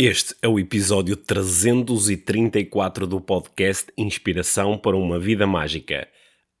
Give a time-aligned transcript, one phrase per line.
[0.00, 6.06] Este é o episódio 334 do podcast Inspiração para uma Vida Mágica.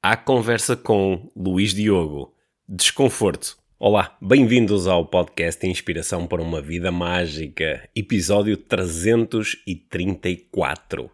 [0.02, 2.34] A conversa com Luís Diogo.
[2.68, 3.56] Desconforto.
[3.78, 11.08] Olá, bem-vindos ao podcast Inspiração para uma Vida Mágica, episódio 334.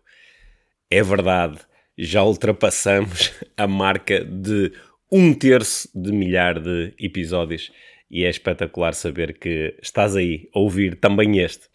[0.91, 1.59] É verdade,
[1.99, 4.73] já ultrapassamos a marca de
[5.13, 7.71] um terço de milhar de episódios
[8.11, 11.74] e é espetacular saber que estás aí a ouvir também este.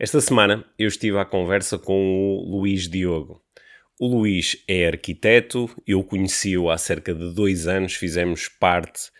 [0.00, 3.42] Esta semana eu estive à conversa com o Luís Diogo.
[3.98, 9.10] O Luís é arquiteto, eu conheci-o há cerca de dois anos, fizemos parte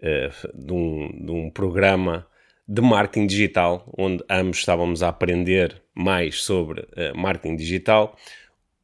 [0.00, 2.26] uh, de, um, de um programa
[2.66, 8.16] de marketing digital, onde ambos estávamos a aprender mais sobre uh, marketing digital.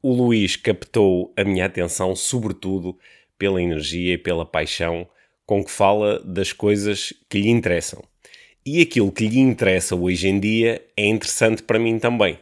[0.03, 2.99] O Luís captou a minha atenção, sobretudo
[3.39, 5.09] pela energia e pela paixão
[5.47, 8.05] com que fala das coisas que lhe interessam.
[8.71, 12.39] E aquilo que lhe interessa hoje em dia é interessante para mim também,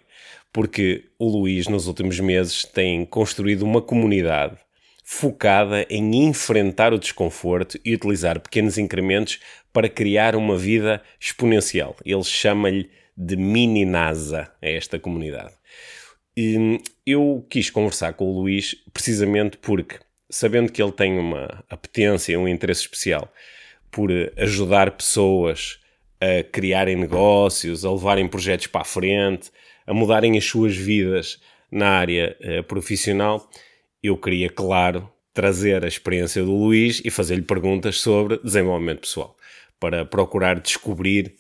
[0.53, 4.57] porque o Luís, nos últimos meses, tem construído uma comunidade
[5.05, 9.39] focada em enfrentar o desconforto e utilizar pequenos incrementos
[9.73, 11.95] para criar uma vida exponencial.
[12.05, 15.55] Ele chama-lhe de mini NASA a esta comunidade.
[16.37, 22.37] E eu quis conversar com o Luís precisamente porque, sabendo que ele tem uma apetência,
[22.37, 23.33] um interesse especial
[23.93, 25.79] por ajudar pessoas
[26.21, 29.51] a criarem negócios, a levarem projetos para a frente,
[29.87, 33.49] a mudarem as suas vidas na área uh, profissional,
[34.03, 39.37] eu queria, claro, trazer a experiência do Luís e fazer-lhe perguntas sobre desenvolvimento pessoal,
[39.79, 41.35] para procurar descobrir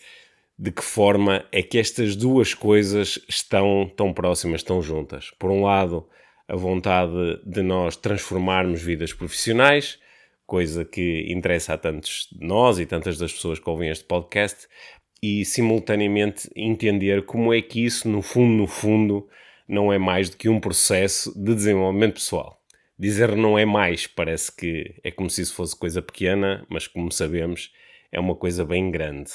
[0.58, 5.30] de que forma é que estas duas coisas estão tão próximas, tão juntas.
[5.38, 6.06] Por um lado,
[6.48, 9.98] a vontade de nós transformarmos vidas profissionais,
[10.46, 14.66] coisa que interessa a tantos de nós e tantas das pessoas que ouvem este podcast,
[15.22, 19.28] e simultaneamente entender como é que isso, no fundo, no fundo,
[19.68, 22.60] não é mais do que um processo de desenvolvimento pessoal.
[22.98, 27.10] Dizer não é mais parece que é como se isso fosse coisa pequena, mas como
[27.10, 27.72] sabemos,
[28.10, 29.30] é uma coisa bem grande.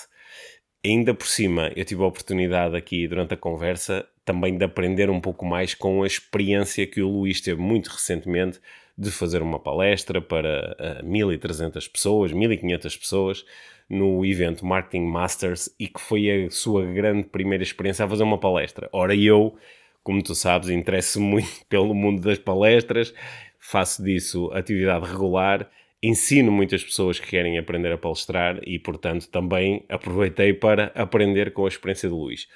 [0.83, 5.19] Ainda por cima, eu tive a oportunidade aqui durante a conversa também de aprender um
[5.19, 8.59] pouco mais com a experiência que o Luís teve muito recentemente
[8.97, 13.45] de fazer uma palestra para uh, 1.300 pessoas, 1.500 pessoas,
[13.89, 18.37] no evento Marketing Masters e que foi a sua grande primeira experiência a fazer uma
[18.37, 18.89] palestra.
[18.93, 19.55] Ora, eu,
[20.01, 23.13] como tu sabes, interesso muito pelo mundo das palestras,
[23.59, 25.69] faço disso atividade regular,
[26.01, 31.65] ensino muitas pessoas que querem aprender a palestrar e, portanto, também aproveitei para aprender com
[31.65, 32.47] a experiência do Luís.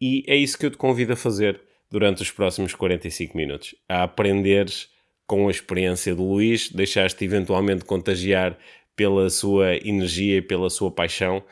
[0.00, 1.60] E é isso que eu te convido a fazer
[1.90, 4.88] durante os próximos 45 minutos, a aprenderes
[5.26, 8.56] com a experiência do Luís, deixaste eventualmente contagiar
[8.94, 11.42] pela sua energia e pela sua paixão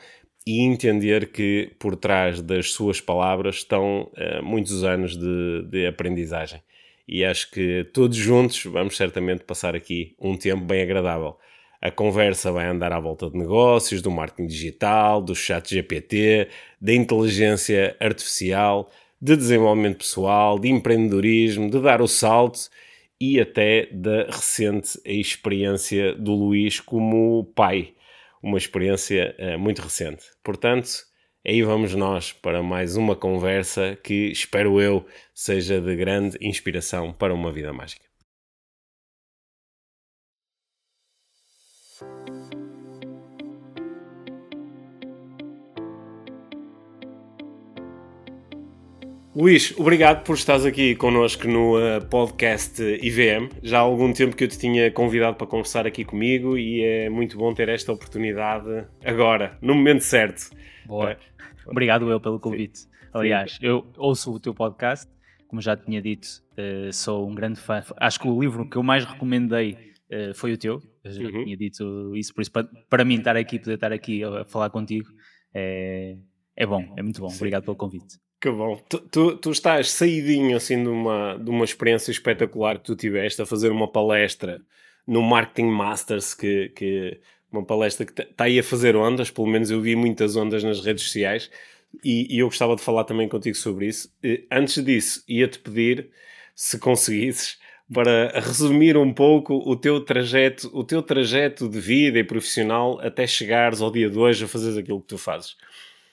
[0.47, 6.61] e entender que por trás das suas palavras estão uh, muitos anos de, de aprendizagem.
[7.07, 11.37] E acho que todos juntos vamos certamente passar aqui um tempo bem agradável.
[11.81, 16.47] A conversa vai andar à volta de negócios, do marketing digital, do chat GPT,
[16.81, 18.89] da inteligência artificial,
[19.21, 22.69] de desenvolvimento pessoal, de empreendedorismo, de dar o salto
[23.19, 27.93] e até da recente experiência do Luís como pai,
[28.41, 30.23] uma experiência uh, muito recente.
[30.43, 30.89] Portanto,
[31.45, 37.33] aí vamos nós para mais uma conversa que espero eu seja de grande inspiração para
[37.33, 38.14] uma vida mágica.
[49.35, 53.49] Luís, obrigado por estares aqui connosco no uh, podcast IVM.
[53.61, 57.09] Já há algum tempo que eu te tinha convidado para conversar aqui comigo e é
[57.09, 60.55] muito bom ter esta oportunidade agora, no momento certo.
[60.85, 61.15] Boa.
[61.15, 62.79] Uh, obrigado eu pelo convite.
[62.79, 62.87] Sim.
[63.13, 65.05] Aliás, eu ouço o teu podcast,
[65.49, 66.25] como já tinha dito,
[66.57, 67.83] uh, sou um grande fã.
[67.97, 69.77] Acho que o livro que eu mais recomendei
[70.35, 70.81] foi o teu.
[71.03, 71.43] Eu já uhum.
[71.43, 74.69] tinha dito isso, por isso para, para mim estar aqui, poder estar aqui a falar
[74.69, 75.09] contigo
[75.53, 76.15] é,
[76.55, 77.27] é bom, é muito bom.
[77.27, 77.35] Sim.
[77.35, 78.23] Obrigado pelo convite.
[78.45, 78.79] Que bom.
[78.87, 83.41] Tu, tu, tu, estás saídinho assim de uma, de uma experiência espetacular que tu tiveste
[83.41, 84.61] a fazer uma palestra
[85.07, 87.19] no Marketing Masters, que, que
[87.51, 90.85] uma palestra que está aí a fazer ondas, pelo menos eu vi muitas ondas nas
[90.85, 91.49] redes sociais
[92.03, 94.13] e, e eu gostava de falar também contigo sobre isso.
[94.51, 96.11] Antes disso, ia-te pedir,
[96.53, 97.57] se conseguisses,
[97.91, 103.25] para resumir um pouco o teu trajeto, o teu trajeto de vida e profissional até
[103.25, 105.57] chegares ao dia de hoje a fazeres aquilo que tu fazes.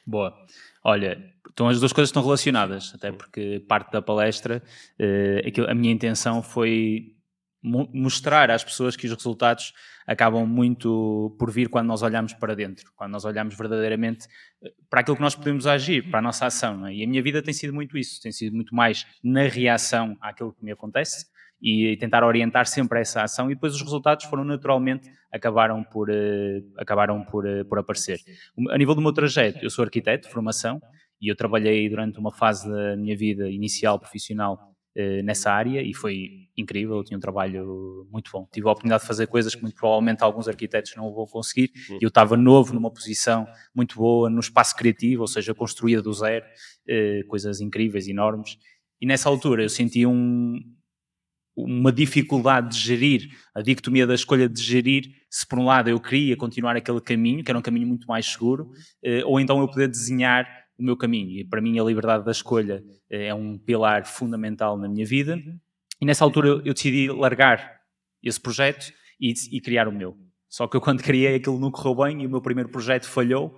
[0.06, 0.34] Boa.
[0.84, 4.62] Olha, então as duas coisas estão relacionadas, até porque parte da palestra,
[4.98, 7.14] uh, aquilo, a minha intenção foi
[7.62, 9.72] mostrar às pessoas que os resultados
[10.04, 14.26] acabam muito por vir quando nós olhamos para dentro, quando nós olhamos verdadeiramente
[14.64, 16.84] eh, para aquilo que nós podemos agir, para a nossa ação.
[16.84, 16.92] É?
[16.92, 20.52] E a minha vida tem sido muito isso, tem sido muito mais na reação àquilo
[20.52, 21.26] que me acontece
[21.62, 26.72] e tentar orientar sempre essa ação e depois os resultados foram naturalmente acabaram por uh,
[26.76, 28.18] acabaram por, uh, por aparecer.
[28.70, 30.80] A nível do meu trajeto, eu sou arquiteto de formação
[31.20, 35.94] e eu trabalhei durante uma fase da minha vida inicial profissional eh, nessa área e
[35.94, 38.46] foi incrível, eu tinha um trabalho muito bom.
[38.52, 41.70] Tive a oportunidade de fazer coisas que muito provavelmente alguns arquitetos não vão conseguir.
[41.88, 41.98] Uhum.
[42.02, 46.44] Eu estava novo, numa posição muito boa, no espaço criativo, ou seja, construía do zero,
[46.86, 48.58] eh, coisas incríveis, enormes.
[49.00, 50.60] E nessa altura eu senti um,
[51.56, 56.00] uma dificuldade de gerir, a dicotomia da escolha de gerir, se por um lado eu
[56.00, 58.70] queria continuar aquele caminho, que era um caminho muito mais seguro,
[59.02, 60.46] eh, ou então eu poder desenhar
[60.78, 61.38] o meu caminho.
[61.38, 65.38] E para mim a liberdade da escolha eh, é um pilar fundamental na minha vida.
[66.00, 67.80] E nessa altura eu, decidi largar
[68.22, 70.16] esse projeto e, e, criar o meu.
[70.48, 73.56] Só que eu quando criei aquilo não correu bem e o meu primeiro projeto falhou.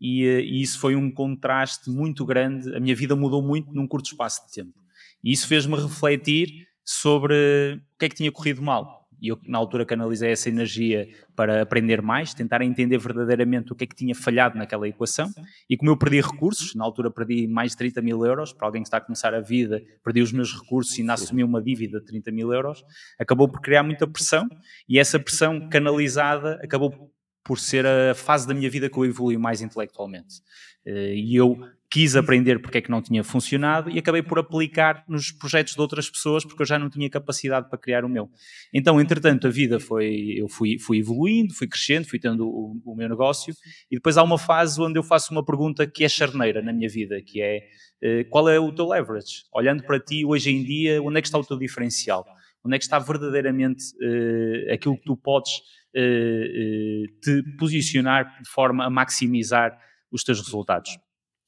[0.00, 2.74] E, eh, e isso foi um contraste muito grande.
[2.74, 4.74] A minha vida mudou muito num curto espaço de tempo.
[5.22, 9.02] E isso fez-me refletir sobre o que é que tinha corrido mal.
[9.22, 13.84] E eu na altura canalizei essa energia para aprender mais, tentar entender verdadeiramente o que
[13.84, 15.30] é que tinha falhado naquela equação.
[15.70, 18.82] E como eu perdi recursos, na altura perdi mais de 30 mil euros, para alguém
[18.82, 22.00] que está a começar a vida, perdi os meus recursos e ainda assumi uma dívida
[22.00, 22.84] de 30 mil euros,
[23.16, 24.48] acabou por criar muita pressão.
[24.88, 27.12] E essa pressão canalizada acabou
[27.44, 30.42] por ser a fase da minha vida que eu evolui mais intelectualmente.
[30.84, 31.58] Eh, e eu
[31.92, 35.80] quis aprender porque é que não tinha funcionado e acabei por aplicar nos projetos de
[35.80, 38.30] outras pessoas porque eu já não tinha capacidade para criar o meu.
[38.72, 42.96] Então, entretanto, a vida foi, eu fui, fui evoluindo, fui crescendo, fui tendo o, o
[42.96, 43.54] meu negócio
[43.90, 46.88] e depois há uma fase onde eu faço uma pergunta que é charneira na minha
[46.88, 47.60] vida, que é
[48.02, 49.44] uh, qual é o teu leverage?
[49.52, 52.24] Olhando para ti hoje em dia, onde é que está o teu diferencial?
[52.64, 55.58] Onde é que está verdadeiramente uh, aquilo que tu podes
[55.94, 59.78] uh, te posicionar de forma a maximizar
[60.10, 60.96] os teus resultados?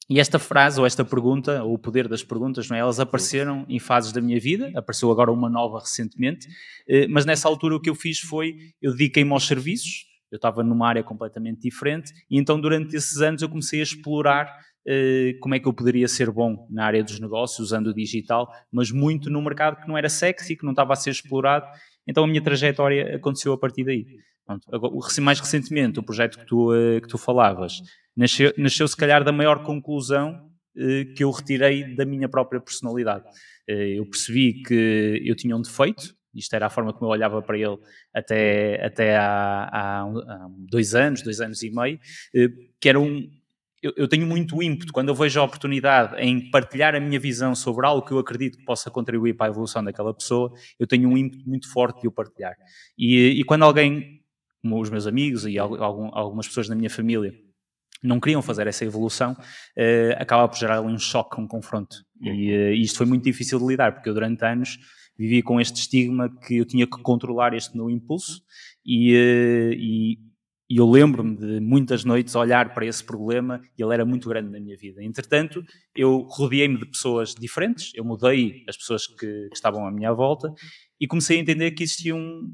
[0.09, 2.81] E esta frase ou esta pergunta, ou o poder das perguntas, não é?
[2.81, 6.47] elas apareceram em fases da minha vida, apareceu agora uma nova recentemente,
[6.87, 10.63] eh, mas nessa altura o que eu fiz foi, eu dediquei-me aos serviços, eu estava
[10.63, 14.47] numa área completamente diferente, e então durante esses anos eu comecei a explorar
[14.87, 18.51] uh, como é que eu poderia ser bom na área dos negócios, usando o digital,
[18.71, 21.67] mas muito num mercado que não era sexy, que não estava a ser explorado,
[22.07, 24.05] então a minha trajetória aconteceu a partir daí.
[24.47, 24.67] Pronto,
[25.23, 27.81] mais recentemente, o projeto que tu, uh, que tu falavas,
[28.17, 33.25] nasceu, nasceu se calhar da maior conclusão eh, que eu retirei da minha própria personalidade.
[33.69, 37.41] Eh, eu percebi que eu tinha um defeito, isto era a forma como eu olhava
[37.41, 37.79] para ele
[38.13, 42.01] até, até há, há, dois anos, dois anos e meio,
[42.35, 42.49] eh,
[42.81, 43.31] que era um,
[43.81, 47.55] eu, eu, tenho muito ímpeto quando eu vejo a oportunidade em partilhar a minha visão
[47.55, 51.09] sobre algo que eu acredito que possa contribuir para a evolução daquela pessoa, eu tenho
[51.09, 52.57] um ímpeto muito forte de o partilhar.
[52.99, 54.24] E, e quando alguém,
[54.73, 57.33] os meus amigos e algum, algumas pessoas da minha família,
[58.03, 61.97] não queriam fazer essa evolução, uh, acaba por gerar ali um choque, um confronto.
[62.21, 64.79] E uh, isto foi muito difícil de lidar, porque eu durante anos
[65.17, 68.43] vivi com este estigma que eu tinha que controlar este meu impulso
[68.85, 70.19] e, uh, e,
[70.69, 74.51] e eu lembro-me de muitas noites olhar para esse problema e ele era muito grande
[74.51, 75.03] na minha vida.
[75.03, 75.65] Entretanto,
[75.95, 80.53] eu rodeei-me de pessoas diferentes, eu mudei as pessoas que, que, estavam à minha volta
[81.01, 82.53] e comecei a entender que existia um,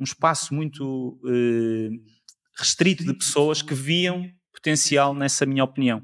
[0.00, 1.20] um espaço muito
[2.56, 6.02] restrito de pessoas que viam potencial nessa minha opinião.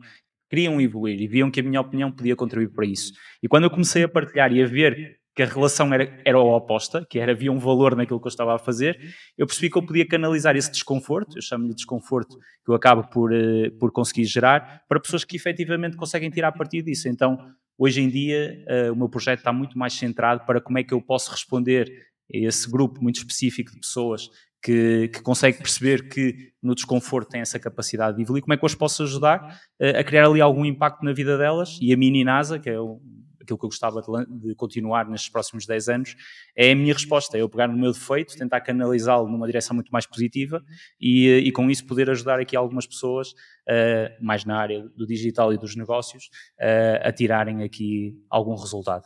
[0.48, 3.12] Queriam evoluir e viam que a minha opinião podia contribuir para isso.
[3.42, 7.06] E quando eu comecei a partilhar e a ver que a relação era, era oposta,
[7.10, 8.98] que era, havia um valor naquilo que eu estava a fazer,
[9.36, 13.30] eu percebi que eu podia canalizar esse desconforto, eu chamo-lhe desconforto, que eu acabo por,
[13.30, 17.06] uh, por conseguir gerar, para pessoas que efetivamente conseguem tirar partido disso.
[17.06, 17.38] Então,
[17.76, 20.94] hoje em dia, uh, o meu projeto está muito mais centrado para como é que
[20.94, 21.86] eu posso responder
[22.32, 24.28] a esse grupo muito específico de pessoas
[24.62, 28.64] que, que, consegue perceber que no desconforto tem essa capacidade de evoluir, como é que
[28.64, 31.78] eu as posso ajudar a, a criar ali algum impacto na vida delas?
[31.80, 33.00] E a Mini NASA, que é o,
[33.46, 36.16] aquilo que eu gostava de, de, continuar nestes próximos 10 anos,
[36.56, 39.90] é a minha resposta, é eu pegar no meu defeito, tentar canalizá-lo numa direção muito
[39.90, 40.62] mais positiva
[41.00, 45.52] e, e, com isso poder ajudar aqui algumas pessoas, uh, mais na área do digital
[45.52, 46.24] e dos negócios,
[46.60, 49.04] uh, a tirarem aqui algum resultado.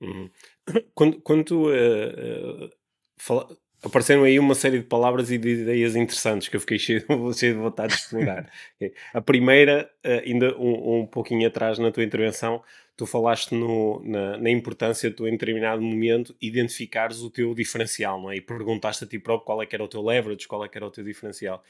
[0.00, 0.30] Uhum.
[0.94, 2.70] Quando, quando tu uh,
[3.18, 3.48] fala,
[3.82, 7.54] apareceram aí uma série de palavras e de ideias interessantes que eu fiquei cheio, cheio
[7.54, 8.50] de vontade de explorar.
[9.12, 12.62] a primeira, eh, ainda um, um pouquinho atrás na tua intervenção,
[12.96, 18.20] tu falaste no, na, na, importância de tu, em determinado momento, identificares o teu diferencial,
[18.20, 18.36] não é?
[18.36, 20.76] E perguntaste a ti próprio qual é que era o teu leverage, qual é que
[20.76, 21.64] era o teu diferencial.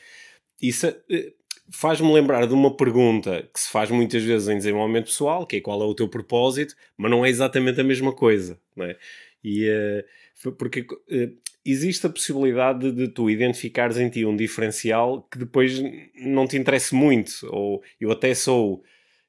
[0.61, 1.33] Isso eh,
[1.73, 5.61] faz-me lembrar de uma pergunta que se faz muitas vezes em desenvolvimento pessoal, que é
[5.61, 8.97] qual é o teu propósito, mas não é exatamente a mesma coisa, não é?
[9.43, 15.23] E, uh, porque uh, existe a possibilidade de, de, tu identificares em ti um diferencial
[15.31, 15.81] que depois
[16.15, 18.83] não te interesse muito, ou eu até sou,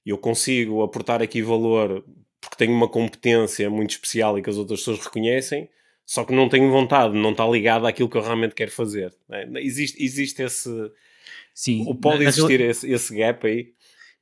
[0.05, 2.03] eu consigo aportar aqui valor
[2.41, 5.69] porque tenho uma competência muito especial e que as outras pessoas reconhecem,
[6.03, 9.13] só que não tenho vontade, não está ligado àquilo que eu realmente quero fazer.
[9.29, 9.47] É?
[9.59, 10.69] Existe, existe esse.
[11.61, 12.71] Sim, ou pode existir eu...
[12.71, 13.67] esse, esse gap aí?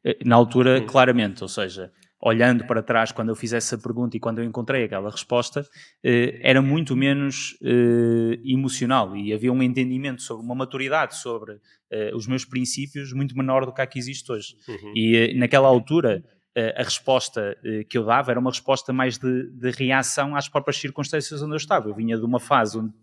[0.04, 0.86] Eh, na altura, hum.
[0.86, 1.90] claramente, ou seja,
[2.22, 5.66] olhando para trás quando eu fiz essa pergunta e quando eu encontrei aquela resposta,
[6.04, 12.12] eh, era muito menos eh, emocional e havia um entendimento sobre uma maturidade sobre eh,
[12.14, 14.58] os meus princípios muito menor do que a que existe hoje.
[14.68, 14.94] Uhum.
[14.94, 16.22] E eh, naquela altura
[16.54, 17.56] eh, a resposta
[17.90, 21.58] que eu dava era uma resposta mais de, de reação às próprias circunstâncias onde eu
[21.58, 21.88] estava.
[21.88, 22.94] Eu vinha de uma fase onde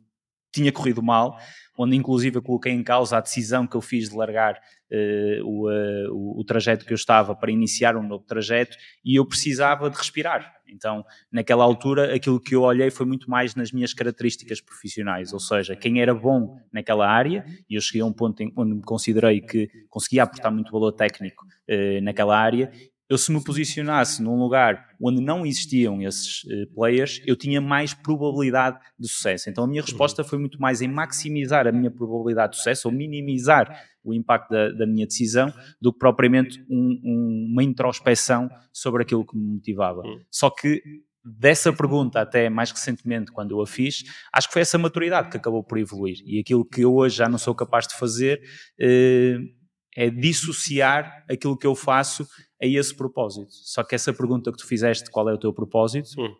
[0.56, 1.38] tinha corrido mal,
[1.78, 5.68] onde inclusive eu coloquei em causa a decisão que eu fiz de largar uh, o,
[5.68, 9.90] uh, o, o, trajeto que eu estava para iniciar um novo trajeto e eu precisava
[9.90, 10.54] de respirar.
[10.68, 15.38] Então, naquela altura, aquilo que eu olhei foi muito mais nas minhas características profissionais, ou
[15.38, 18.82] seja, quem era bom naquela área, e eu cheguei a um ponto em onde me
[18.82, 22.72] considerei que conseguia aportar muito valor técnico uh, naquela área,
[23.08, 27.94] eu se me posicionasse num lugar onde não existiam esses uh, players, eu tinha mais
[27.94, 29.48] probabilidade de sucesso.
[29.48, 32.94] Então a minha resposta foi muito mais em maximizar a minha probabilidade de sucesso ou
[32.94, 39.02] minimizar o impacto da, da minha decisão do que propriamente um, um, uma introspeção sobre
[39.02, 40.02] aquilo que me motivava.
[40.30, 40.82] Só que
[41.24, 45.36] dessa pergunta até mais recentemente, quando eu a fiz, acho que foi essa maturidade que
[45.36, 46.18] acabou por evoluir.
[46.24, 48.40] E aquilo que eu hoje já não sou capaz de fazer
[48.80, 52.26] uh, é dissociar aquilo que eu faço
[52.62, 53.50] a esse propósito.
[53.50, 56.34] Só que essa pergunta que tu fizeste, qual é o teu propósito, hum.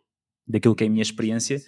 [0.47, 1.61] daquilo que é a minha experiência,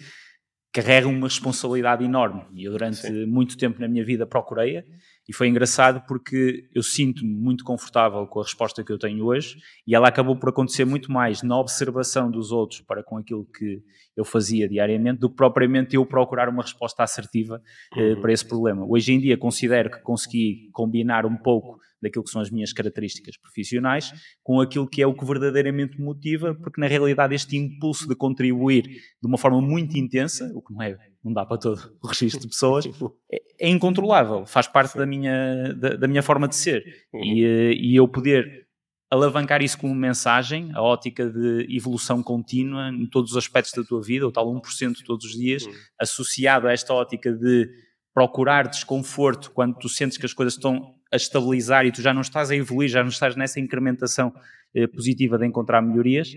[0.71, 2.45] carrega uma responsabilidade enorme.
[2.53, 3.25] E eu, durante Sim.
[3.25, 4.83] muito tempo na minha vida, procurei-a.
[5.27, 9.57] E foi engraçado porque eu sinto-me muito confortável com a resposta que eu tenho hoje
[9.85, 13.79] e ela acabou por acontecer muito mais na observação dos outros para com aquilo que
[14.17, 17.61] eu fazia diariamente do que propriamente eu procurar uma resposta assertiva
[17.95, 18.21] eh, uhum.
[18.21, 18.83] para esse problema.
[18.87, 23.37] Hoje em dia considero que consegui combinar um pouco daquilo que são as minhas características
[23.37, 24.11] profissionais
[24.43, 28.15] com aquilo que é o que verdadeiramente me motiva, porque na realidade este impulso de
[28.15, 32.07] contribuir de uma forma muito intensa, o que não é não dá para todo o
[32.07, 32.85] registro de pessoas,
[33.31, 36.83] é, é incontrolável, faz parte da minha, da, da minha forma de ser.
[37.13, 37.23] Uhum.
[37.23, 38.69] E, eh, e eu poder
[39.11, 44.01] alavancar isso como mensagem, a ótica de evolução contínua em todos os aspectos da tua
[44.01, 45.65] vida, o tal 1% todos os dias,
[45.99, 47.67] associado a esta ótica de
[48.13, 52.21] procurar desconforto quando tu sentes que as coisas estão a estabilizar e tu já não
[52.21, 54.33] estás a evoluir, já não estás nessa incrementação
[54.73, 56.35] eh, positiva de encontrar melhorias,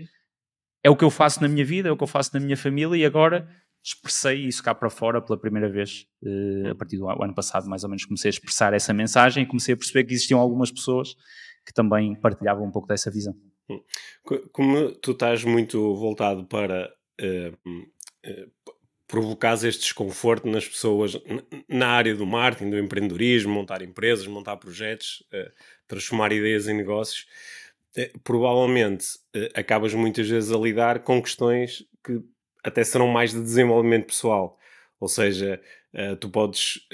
[0.83, 2.57] é o que eu faço na minha vida, é o que eu faço na minha
[2.57, 3.49] família e agora
[3.83, 7.83] expressei isso cá para fora pela primeira vez eh, a partir do ano passado, mais
[7.83, 11.15] ou menos comecei a expressar essa mensagem e comecei a perceber que existiam algumas pessoas
[11.65, 13.33] que também partilhavam um pouco dessa visão.
[13.69, 13.81] Hum.
[14.51, 17.73] Como tu estás muito voltado para uh,
[19.13, 21.17] uh, provocar este desconforto nas pessoas
[21.67, 25.51] na área do marketing, do empreendedorismo, montar empresas, montar projetos, uh,
[25.87, 27.27] transformar ideias em negócios,
[28.23, 29.05] provavelmente
[29.53, 32.19] acabas muitas vezes a lidar com questões que
[32.63, 34.57] até serão mais de desenvolvimento pessoal.
[34.99, 35.61] Ou seja,
[36.19, 36.87] tu podes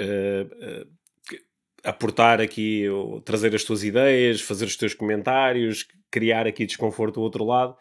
[1.86, 2.84] aportar aqui,
[3.24, 7.78] trazer as tuas ideias, fazer os teus comentários, criar aqui desconforto do outro lado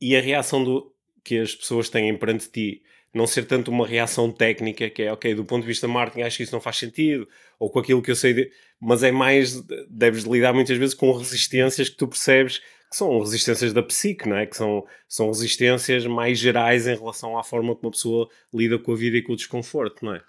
[0.00, 2.82] e a reação do, que as pessoas têm perante ti
[3.14, 6.22] não ser tanto uma reação técnica que é ok, do ponto de vista de marketing
[6.22, 7.28] acho que isso não faz sentido,
[7.58, 8.50] ou com aquilo que eu sei, de,
[8.80, 12.60] mas é mais, deves lidar muitas vezes com resistências que tu percebes
[12.92, 14.44] que são resistências da psique, não é?
[14.44, 18.92] Que são, são resistências mais gerais em relação à forma como uma pessoa lida com
[18.92, 20.22] a vida e com o desconforto, não é?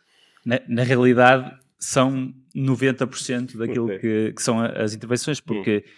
[0.45, 3.99] Na, na realidade, são 90% daquilo okay.
[3.99, 5.91] que, que, são as intervenções, porque hum.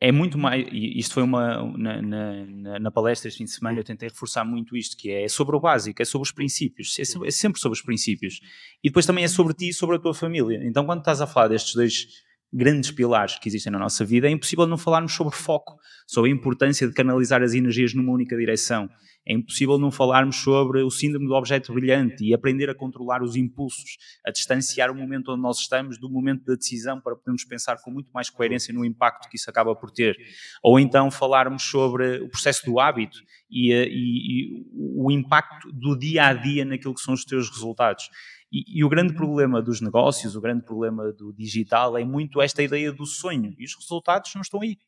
[0.00, 0.66] É muito mais.
[0.70, 1.62] E isto foi uma.
[1.76, 5.28] Na, na, na, palestra este fim de semana, eu tentei reforçar muito isto, que é
[5.28, 8.40] sobre o básico, é sobre os princípios, é, é sempre sobre os princípios.
[8.82, 10.60] E depois também é sobre ti e sobre a tua família.
[10.64, 12.06] Então, quando estás a falar destes dois
[12.52, 16.34] grandes pilares que existem na nossa vida, é impossível não falarmos sobre foco, sobre a
[16.34, 18.88] importância de canalizar as energias numa única direção.
[19.26, 23.36] É impossível não falarmos sobre o síndrome do objeto brilhante e aprender a controlar os
[23.36, 27.76] impulsos, a distanciar o momento onde nós estamos do momento da decisão para podermos pensar
[27.82, 30.16] com muito mais coerência no impacto que isso acaba por ter.
[30.62, 33.18] Ou então falarmos sobre o processo do hábito
[33.50, 38.08] e, e, e o impacto do dia a dia naquilo que são os teus resultados.
[38.50, 42.62] E, e, o grande problema dos negócios, o grande problema do digital é muito esta
[42.62, 44.78] ideia do sonho e os resultados não estão aí.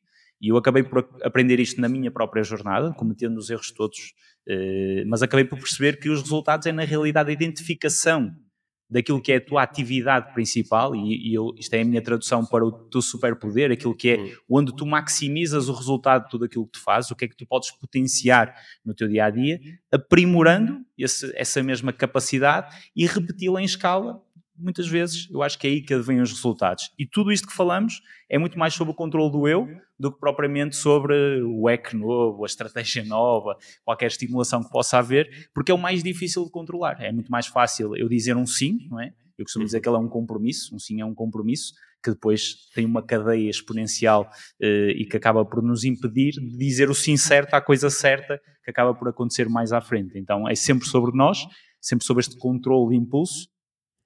[0.41, 4.15] E eu acabei por aprender isto na minha própria jornada, cometendo os erros todos,
[4.49, 8.35] eh, mas acabei por perceber que os resultados é na realidade a identificação
[8.91, 12.45] daquilo que é a tua atividade principal, e, e eu, isto é a minha tradução
[12.45, 14.31] para o teu superpoder, aquilo que é hum.
[14.49, 17.37] onde tu maximizas o resultado de tudo aquilo que tu fazes, o que é que
[17.37, 18.55] tu podes potenciar
[18.85, 19.61] no teu dia a dia,
[19.93, 24.21] aprimorando esse, essa mesma capacidade e repeti-la em escala
[24.61, 26.91] muitas vezes eu acho que é aí que vêm os resultados.
[26.99, 30.19] E tudo isto que falamos é muito mais sobre o controle do eu do que
[30.19, 35.75] propriamente sobre o EC novo, a estratégia nova, qualquer estimulação que possa haver, porque é
[35.75, 36.97] o mais difícil de controlar.
[37.03, 39.13] É muito mais fácil eu dizer um sim, não é?
[39.37, 42.69] Eu costumo dizer que ele é um compromisso, um sim é um compromisso, que depois
[42.75, 47.17] tem uma cadeia exponencial eh, e que acaba por nos impedir de dizer o sim
[47.17, 50.19] certo à coisa certa, que acaba por acontecer mais à frente.
[50.19, 51.39] Então é sempre sobre nós,
[51.81, 53.49] sempre sobre este controle de impulso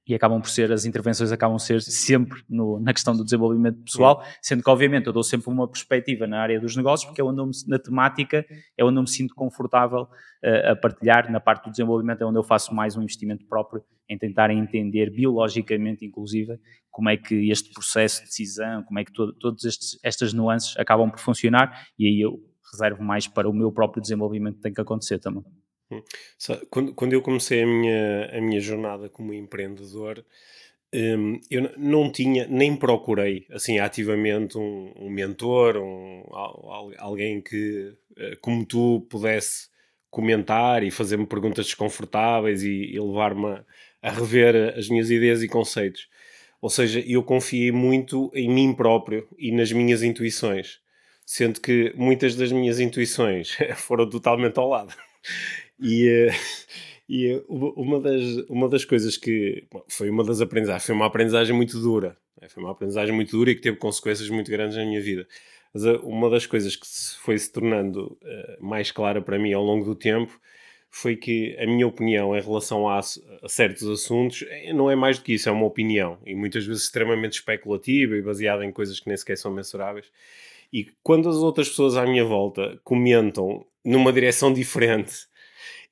[0.07, 3.83] e acabam por ser, as intervenções acabam por ser sempre no, na questão do desenvolvimento
[3.83, 7.25] pessoal, sendo que obviamente eu dou sempre uma perspectiva na área dos negócios, porque é
[7.25, 8.45] onde eu me, na temática
[8.77, 12.39] é onde eu me sinto confortável uh, a partilhar, na parte do desenvolvimento é onde
[12.39, 16.59] eu faço mais um investimento próprio em tentar entender biologicamente, inclusive,
[16.91, 21.11] como é que este processo de decisão, como é que to, todas estas nuances acabam
[21.11, 22.39] por funcionar e aí eu
[22.73, 25.45] reservo mais para o meu próprio desenvolvimento que tem que acontecer também.
[26.71, 30.25] Quando, quando eu comecei a minha, a minha jornada como empreendedor,
[30.95, 36.23] um, eu não tinha, nem procurei assim ativamente um, um mentor, um,
[36.99, 39.69] alguém que, eh, como tu, pudesse
[40.09, 43.65] comentar e fazer-me perguntas desconfortáveis e, e levar-me a,
[44.03, 46.09] a rever as minhas ideias e conceitos.
[46.63, 50.79] Ou seja, eu confiei muito em mim próprio e nas minhas intuições,
[51.27, 54.95] sendo que muitas das minhas intuições foram totalmente ao lado.
[55.81, 56.31] E, eh,
[57.09, 61.79] e uma, das, uma das coisas que foi uma das aprendizagens, foi uma aprendizagem muito
[61.81, 62.17] dura.
[62.41, 62.49] Né?
[62.49, 65.27] Foi uma aprendizagem muito dura e que teve consequências muito grandes na minha vida.
[65.73, 66.87] Mas eh, uma das coisas que
[67.21, 70.39] foi se tornando uh, mais clara para mim ao longo do tempo
[70.91, 75.25] foi que a minha opinião em relação a, a, certos assuntos não é mais do
[75.25, 79.09] que isso, é uma opinião e muitas vezes extremamente especulativa e baseada em coisas que
[79.09, 80.07] nem sequer são mensuráveis.
[80.73, 85.27] E quando as outras pessoas à minha volta comentam numa direção diferente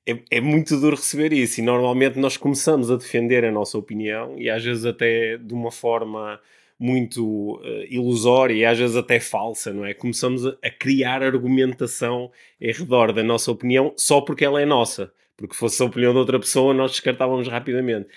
[0.07, 4.37] é, é, muito duro receber isso e normalmente nós começamos a defender a nossa opinião
[4.39, 6.41] e às vezes até de uma forma
[6.79, 9.95] muito uh, ilusória e às vezes até falsa, não é?
[9.95, 15.13] Começamos a, a, criar argumentação em redor da nossa opinião só porque ela é nossa,
[15.37, 18.09] porque fosse a opinião de outra pessoa nós descartávamos rapidamente.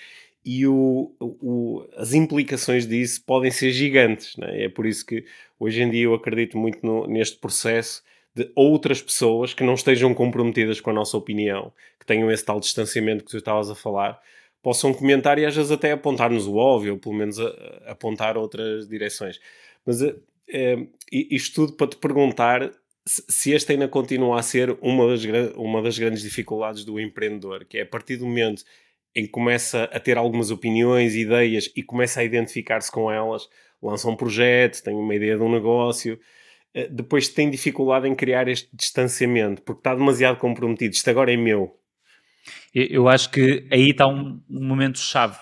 [0.44, 4.64] E o, o, as implicações disso podem ser gigantes, não é?
[4.64, 5.24] é por isso que
[5.58, 8.02] hoje em dia eu acredito muito no, neste processo
[8.36, 12.60] de outras pessoas que não estejam comprometidas com a nossa opinião, que tenham esse tal
[12.60, 14.20] distanciamento que tu estavas a falar,
[14.62, 17.46] possam comentar e às vezes até apontar-nos o óbvio, ou pelo menos a,
[17.86, 19.40] a apontar outras direções.
[19.86, 20.76] Mas é,
[21.10, 22.70] isto tudo para te perguntar
[23.06, 27.78] se esta ainda continua a ser uma das, uma das grandes dificuldades do empreendedor, que
[27.78, 28.64] é a partir do momento
[29.14, 33.48] em que começa a ter algumas opiniões, ideias e começa a identificar-se com elas,
[33.80, 36.20] lança um projeto, tem uma ideia de um negócio,
[36.90, 40.94] depois tem dificuldade em criar este distanciamento, porque está demasiado comprometido.
[40.94, 41.74] Isto agora é meu.
[42.74, 45.38] Eu acho que aí está um, um momento chave,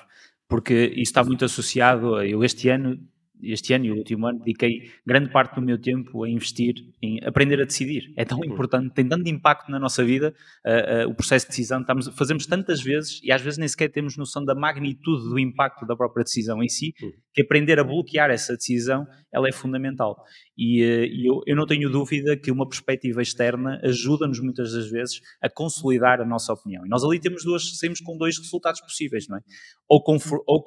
[0.49, 2.23] porque isso está muito associado.
[2.23, 2.99] Eu este ano
[3.43, 7.19] este ano e o último ano, dediquei grande parte do meu tempo a investir em
[7.25, 8.13] aprender a decidir.
[8.17, 11.81] É tão importante, tem tanto impacto na nossa vida uh, uh, o processo de decisão.
[11.81, 15.87] Estamos, fazemos tantas vezes e às vezes nem sequer temos noção da magnitude do impacto
[15.87, 16.95] da própria decisão em si,
[17.33, 20.23] que aprender a bloquear essa decisão ela é fundamental.
[20.57, 24.89] E, uh, e eu, eu, não tenho dúvida que uma perspectiva externa ajuda-nos muitas das
[24.89, 26.87] vezes a consolidar a nossa opinião.
[26.87, 29.41] E nós ali temos duas, saímos com dois resultados possíveis, não é?
[29.89, 30.63] Ou, confr ou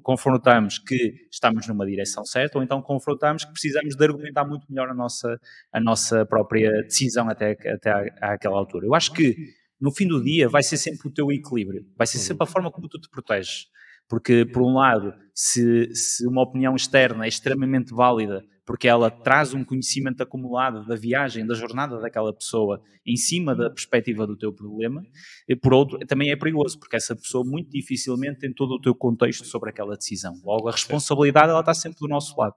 [0.00, 4.90] confrontamos que estamos numa direção certa, ou então confrontamos que precisamos de argumentar muito melhor
[4.90, 5.38] a nossa,
[5.72, 8.86] a nossa própria decisão até, até à, àquela altura.
[8.86, 9.34] Eu acho que
[9.80, 12.70] no fim do dia vai ser sempre o teu equilíbrio, vai ser sempre a forma
[12.70, 13.66] como tu te proteges.
[14.08, 19.54] Porque, por um lado, se, se uma opinião externa é extremamente válida porque ela traz
[19.54, 24.52] um conhecimento acumulado da viagem, da jornada daquela pessoa em cima da perspectiva do teu
[24.52, 25.02] problema,
[25.48, 28.94] e por outro, também é perigoso, porque essa pessoa muito dificilmente tem todo o teu
[28.94, 30.40] contexto sobre aquela decisão.
[30.44, 32.54] Logo, a responsabilidade ela está sempre do nosso lado.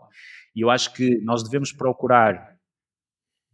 [0.55, 2.55] E eu acho que nós devemos procurar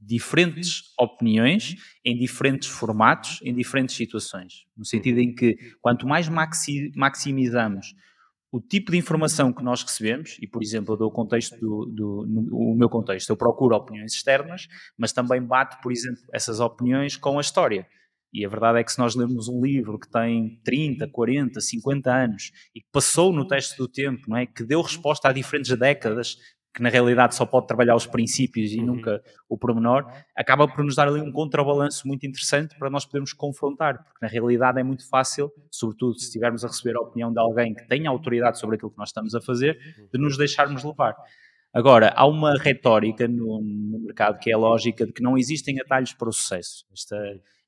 [0.02, 4.66] diferentes opiniões em diferentes formatos, em diferentes situações.
[4.76, 7.94] No sentido em que, quanto mais maximizamos
[8.52, 11.86] o tipo de informação que nós recebemos, e por exemplo, eu dou o contexto do,
[11.86, 16.60] do no, o meu contexto, eu procuro opiniões externas, mas também bato, por exemplo, essas
[16.60, 17.88] opiniões com a história.
[18.34, 22.14] E a verdade é que se nós lermos um livro que tem 30, 40, 50
[22.14, 24.46] anos e que passou no teste do tempo, não é?
[24.46, 26.38] que deu resposta a diferentes décadas,
[26.74, 28.86] que na realidade só pode trabalhar os princípios e uhum.
[28.86, 30.06] nunca o pormenor,
[30.36, 34.28] acaba por nos dar ali um contrabalanço muito interessante para nós podermos confrontar, porque na
[34.28, 38.10] realidade é muito fácil, sobretudo se estivermos a receber a opinião de alguém que tenha
[38.10, 39.78] autoridade sobre aquilo que nós estamos a fazer,
[40.12, 41.16] de nos deixarmos levar.
[41.74, 45.80] Agora, há uma retórica no, no mercado que é a lógica de que não existem
[45.80, 46.86] atalhos para o sucesso.
[46.92, 47.16] Esta,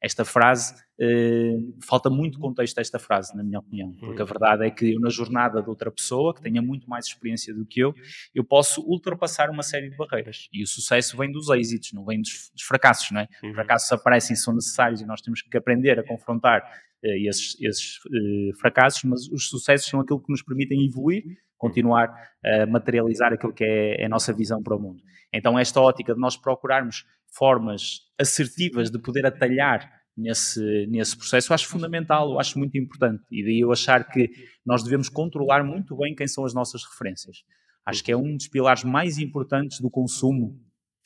[0.04, 4.66] esta frase, eh, falta muito contexto a esta frase, na minha opinião, porque a verdade
[4.68, 7.80] é que eu, na jornada de outra pessoa, que tenha muito mais experiência do que
[7.80, 7.96] eu,
[8.36, 10.50] eu posso ultrapassar uma série de barreiras.
[10.52, 13.30] E o sucesso vem dos êxitos, não vem dos, dos fracassos, não é?
[13.42, 13.54] Os uhum.
[13.54, 16.70] fracassos aparecem, são necessários e nós temos que aprender a confrontar
[17.02, 21.24] eh, esses, esses eh, fracassos, mas os sucessos são aquilo que nos permitem evoluir,
[21.64, 25.02] continuar a materializar aquilo que é, é a nossa visão para o mundo.
[25.34, 31.56] Então, esta ótica de nós procurarmos formas assertivas de poder atalhar nesse, nesse processo, eu
[31.56, 33.24] acho fundamental, eu acho muito importante.
[33.32, 34.30] E daí eu achar que
[34.66, 37.38] nós devemos controlar muito bem quem são as nossas referências.
[37.86, 40.60] Acho que é um dos pilares mais importantes do consumo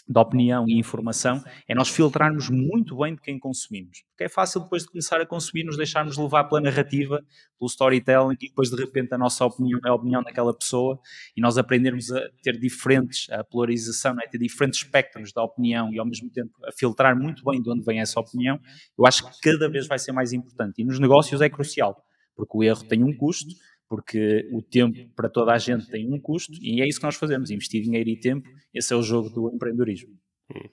[0.08, 4.04] de opinião e informação é nós filtrarmos muito bem de quem consumimos.
[4.10, 7.24] Porque é fácil depois de começar a consumir nos deixarmos levar pela narrativa,
[7.60, 11.00] pelo storytelling e depois de repente a nossa opinião é a opinião daquela pessoa
[11.36, 14.28] e nós aprendermos a ter diferentes, a polarização, é?
[14.28, 17.84] ter diferentes espectros da opinião e ao mesmo tempo a filtrar muito bem de onde
[17.84, 18.60] vem essa opinião,
[18.98, 20.82] eu acho que cada vez vai ser mais importante.
[20.82, 22.02] E nos negócios é crucial,
[22.36, 23.54] porque o erro tem um custo,
[23.89, 27.15] porque o tempo para toda a gente tem um custo e é isso que nós
[27.15, 30.13] fazemos, investir dinheiro e tempo, esse é o jogo do empreendedorismo.
[30.54, 30.69] Hum.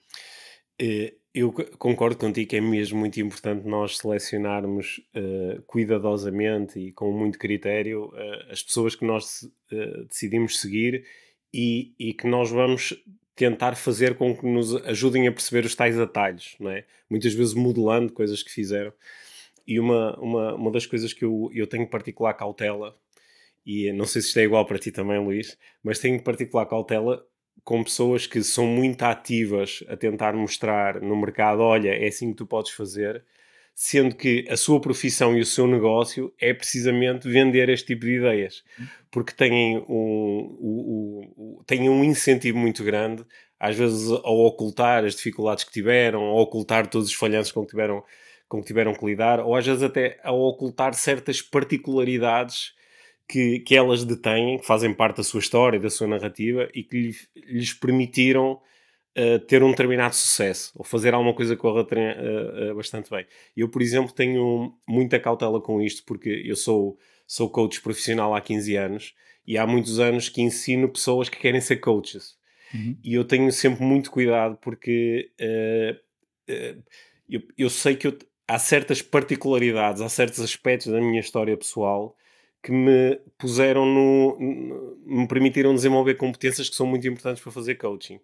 [0.79, 7.11] Eh, eu concordo contigo que é mesmo muito importante nós selecionarmos uh, cuidadosamente e com
[7.11, 11.05] muito critério uh, as pessoas que nós uh, decidimos seguir
[11.53, 12.93] e, e, que nós vamos
[13.35, 16.85] tentar fazer com que nos ajudem a perceber os tais atalhos, não é?
[17.09, 18.93] Muitas vezes modelando coisas que fizeram.
[19.67, 22.95] E uma, uma, uma das coisas que eu, eu tenho particular cautela
[23.65, 27.25] e não sei se isto é igual para ti também, Luís, mas tenho particular cautela
[27.63, 32.37] com pessoas que são muito ativas a tentar mostrar no mercado: olha, é assim que
[32.37, 33.23] tu podes fazer,
[33.73, 38.17] sendo que a sua profissão e o seu negócio é precisamente vender este tipo de
[38.17, 38.63] ideias,
[39.09, 43.25] porque têm um, um, um, têm um incentivo muito grande,
[43.59, 47.71] às vezes ao ocultar as dificuldades que tiveram, ao ocultar todos os falhanços com que
[47.71, 48.03] tiveram,
[48.47, 52.75] com que, tiveram que lidar, ou às vezes até ao ocultar certas particularidades
[53.27, 56.97] que, que elas detêm, que fazem parte da sua história, da sua narrativa e que
[56.97, 58.61] lhes, lhes permitiram
[59.17, 63.25] uh, ter um determinado sucesso ou fazer alguma coisa que corra uh, uh, bastante bem.
[63.55, 68.41] Eu, por exemplo, tenho muita cautela com isto porque eu sou, sou coach profissional há
[68.41, 69.15] 15 anos
[69.47, 72.35] e há muitos anos que ensino pessoas que querem ser coaches.
[72.73, 72.97] Uhum.
[73.03, 75.31] E eu tenho sempre muito cuidado porque
[77.29, 82.15] eu, eu sei que eu, há certas particularidades, há certos aspectos da minha história pessoal
[82.65, 84.35] que me puseram no,
[85.05, 88.19] me permitiram desenvolver competências que são muito importantes para fazer coaching.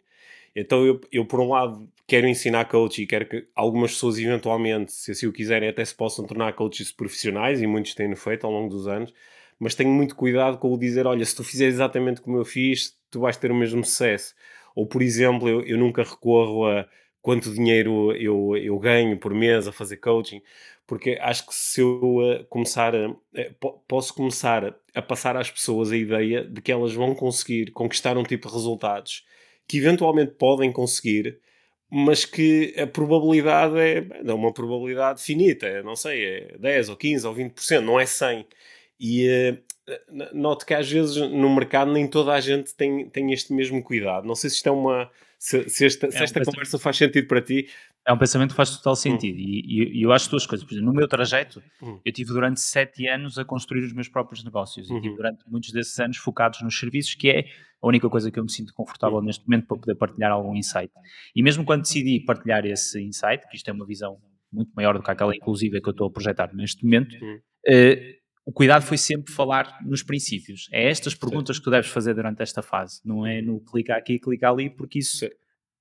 [0.56, 5.12] Então eu, eu por um lado quero ensinar coaching quero que algumas pessoas eventualmente, se
[5.12, 8.67] assim o quiserem, até se possam tornar coaches profissionais e muitos têm feito ao longo
[8.67, 9.13] dos anos,
[9.60, 12.97] mas tenho muito cuidado com o dizer, olha, se tu fizeres exatamente como eu fiz,
[13.12, 14.34] tu vais ter o mesmo sucesso.
[14.73, 16.88] Ou por exemplo, eu, eu nunca recorro a
[17.21, 20.41] quanto dinheiro eu, eu ganho por mês a fazer coaching,
[20.91, 25.89] porque acho que se eu uh, começar a, uh, posso começar a passar às pessoas
[25.89, 29.25] a ideia de que elas vão conseguir conquistar um tipo de resultados
[29.65, 31.39] que eventualmente podem conseguir,
[31.89, 36.97] mas que a probabilidade é, é uma probabilidade finita, é, não sei, é 10 ou
[36.97, 38.45] 15 ou 20%, não é 100.
[38.99, 39.30] E
[39.88, 43.82] uh, noto que às vezes no mercado nem toda a gente tem, tem este mesmo
[43.82, 44.27] cuidado.
[44.27, 45.10] Não sei se isto é uma
[45.41, 47.67] se, se esta, é se esta um conversa faz sentido para ti.
[48.07, 48.95] É um pensamento que faz total hum.
[48.95, 49.37] sentido.
[49.37, 49.41] Hum.
[49.41, 50.65] E, e, eu acho duas coisas.
[50.65, 51.99] Por exemplo, no meu trajeto, hum.
[52.03, 54.89] eu tive durante sete anos a construir os meus próprios negócios.
[54.89, 55.15] E tive uhum.
[55.15, 57.45] durante muitos desses anos focados nos serviços, que é
[57.81, 59.25] a única coisa que eu me sinto confortável uhum.
[59.25, 60.91] neste momento para poder partilhar algum insight.
[61.35, 64.17] E mesmo quando decidi partilhar esse insight, que isto é uma visão
[64.51, 67.39] muito maior do que aquela inclusiva que eu estou a projetar neste momento, uhum.
[67.67, 70.67] uh, o cuidado foi sempre falar nos princípios.
[70.71, 74.19] É estas perguntas que tu deves fazer durante esta fase, não é no clicar aqui,
[74.19, 75.25] clicar ali, porque isso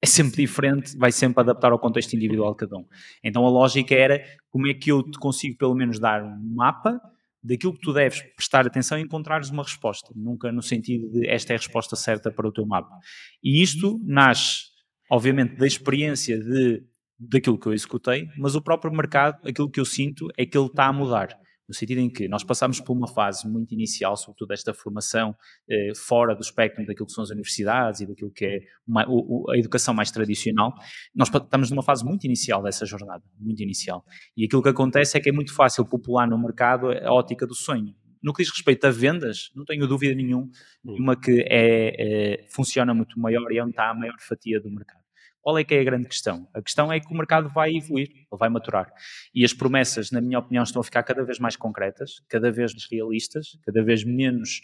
[0.03, 2.87] é sempre diferente, vai sempre adaptar ao contexto individual de cada um.
[3.23, 7.01] Então a lógica era como é que eu te consigo pelo menos dar um mapa
[7.43, 11.53] daquilo que tu deves prestar atenção e encontrares uma resposta, nunca no sentido de esta
[11.53, 12.99] é a resposta certa para o teu mapa.
[13.43, 14.65] E isto nasce,
[15.11, 16.83] obviamente, da experiência de
[17.19, 20.69] daquilo que eu executei, mas o próprio mercado, aquilo que eu sinto é que ele
[20.69, 21.29] está a mudar
[21.71, 25.37] no sentido em que nós passamos por uma fase muito inicial, sobretudo esta formação
[25.71, 29.49] eh, fora do espectro daquilo que são as universidades e daquilo que é uma, o,
[29.49, 30.75] a educação mais tradicional,
[31.15, 34.05] nós estamos numa fase muito inicial dessa jornada, muito inicial.
[34.37, 37.55] E aquilo que acontece é que é muito fácil popular no mercado a ótica do
[37.55, 37.95] sonho.
[38.21, 40.51] no que diz respeito a vendas, não tenho dúvida nenhum,
[40.85, 44.69] nenhuma que é, é, funciona muito maior e é onde está a maior fatia do
[44.71, 45.00] mercado.
[45.43, 46.49] Qual é que é a grande questão?
[46.55, 48.93] A questão é que o mercado vai evoluir, ele vai maturar.
[49.35, 52.73] E as promessas, na minha opinião, estão a ficar cada vez mais concretas, cada vez
[52.73, 54.61] mais realistas, cada vez menos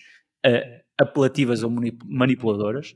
[0.46, 1.70] uh, apelativas ou
[2.04, 2.94] manipuladoras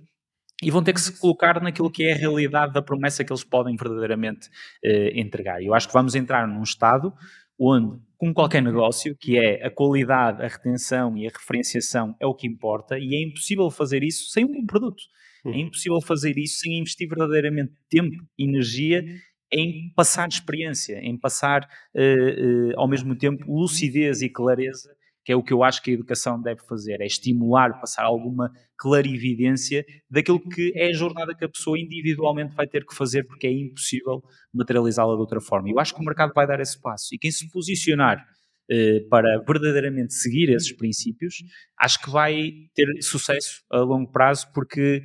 [0.63, 3.45] e vão ter que se colocar naquilo que é a realidade da promessa que eles
[3.45, 4.49] podem verdadeiramente
[4.85, 5.63] uh, entregar.
[5.63, 7.13] Eu acho que vamos entrar num estado
[7.59, 12.35] onde, com qualquer negócio, que é a qualidade, a retenção e a referenciação é o
[12.35, 15.03] que importa, e é impossível fazer isso sem um produto.
[15.45, 15.55] É uhum.
[15.57, 19.05] impossível fazer isso sem investir verdadeiramente tempo, energia
[19.53, 24.91] em passar experiência, em passar uh, uh, ao mesmo tempo lucidez e clareza
[25.25, 28.51] que é o que eu acho que a educação deve fazer, é estimular, passar alguma
[28.77, 33.47] clarividência daquilo que é a jornada que a pessoa individualmente vai ter que fazer, porque
[33.47, 34.23] é impossível
[34.53, 35.71] materializá-la de outra forma.
[35.71, 38.25] Eu acho que o mercado vai dar esse passo e quem se posicionar
[38.71, 41.37] eh, para verdadeiramente seguir esses princípios,
[41.79, 45.03] acho que vai ter sucesso a longo prazo, porque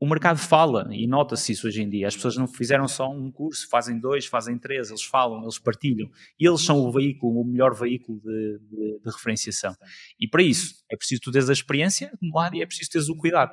[0.00, 2.06] o mercado fala e nota-se isso hoje em dia.
[2.06, 6.08] As pessoas não fizeram só um curso, fazem dois, fazem três, eles falam, eles partilham.
[6.38, 9.74] E eles são o veículo, o melhor veículo de, de, de referenciação.
[10.18, 12.90] E para isso é preciso tu teres a experiência de um lado e é preciso
[12.90, 13.52] teres o cuidado.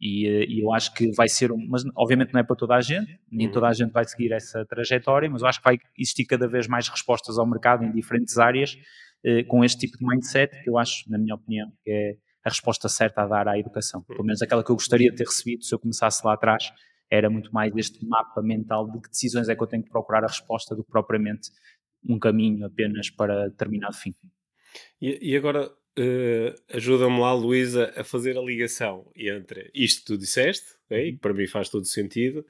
[0.00, 2.80] E, eh, e, eu acho que vai ser, mas obviamente não é para toda a
[2.80, 6.24] gente, nem toda a gente vai seguir essa trajetória, mas eu acho que vai existir
[6.24, 8.76] cada vez mais respostas ao mercado em diferentes áreas
[9.24, 12.48] eh, com este tipo de mindset, que eu acho, na minha opinião, que é a
[12.48, 14.02] resposta certa a dar à educação.
[14.02, 16.72] Pelo menos aquela que eu gostaria de ter recebido se eu começasse lá atrás,
[17.10, 20.24] era muito mais este mapa mental de que decisões é que eu tenho que procurar
[20.24, 21.50] a resposta do que propriamente
[22.08, 24.14] um caminho apenas para determinado fim.
[25.00, 30.18] E, e agora uh, ajuda-me lá, Luísa, a fazer a ligação entre isto que tu
[30.18, 31.12] disseste, okay, uhum.
[31.12, 32.44] que para mim faz todo sentido,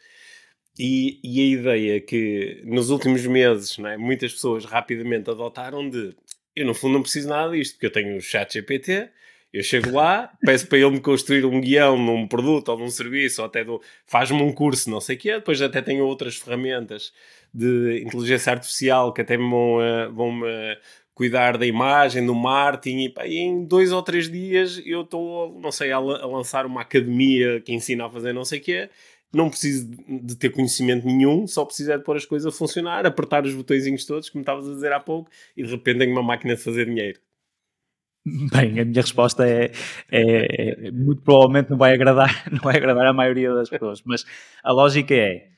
[0.79, 6.17] e, e, a ideia que nos últimos meses é, muitas pessoas rapidamente adotaram de
[6.57, 9.11] eu no fundo não preciso nada disto, porque eu tenho o chat GPT,
[9.53, 13.43] eu chego lá, peço para ele me construir um guião num produto ou num serviço,
[13.43, 13.65] ou até
[14.07, 15.33] faz-me um curso, não sei o quê.
[15.35, 17.13] Depois até tenho outras ferramentas
[17.53, 20.79] de inteligência artificial que até me vão, uh, vão -me
[21.15, 25.71] cuidar da imagem, do marketing, e, pá, em dois ou três dias eu estou, não
[25.71, 28.91] sei, a, a, lançar uma academia que ensina a fazer não sei o quê.
[29.33, 33.07] Não preciso de ter conhecimento nenhum, só preciso é de pôr as coisas a funcionar,
[33.07, 36.23] apertar os botõezinhos todos, como estavas a dizer há pouco, e de repente tenho uma
[36.23, 37.19] máquina de fazer dinheiro.
[38.25, 39.73] Bem, a minha resposta é,
[40.11, 44.25] é, é, muito provavelmente não vai agradar, não vai agradar a maioria das pessoas, mas
[44.63, 45.51] a lógica é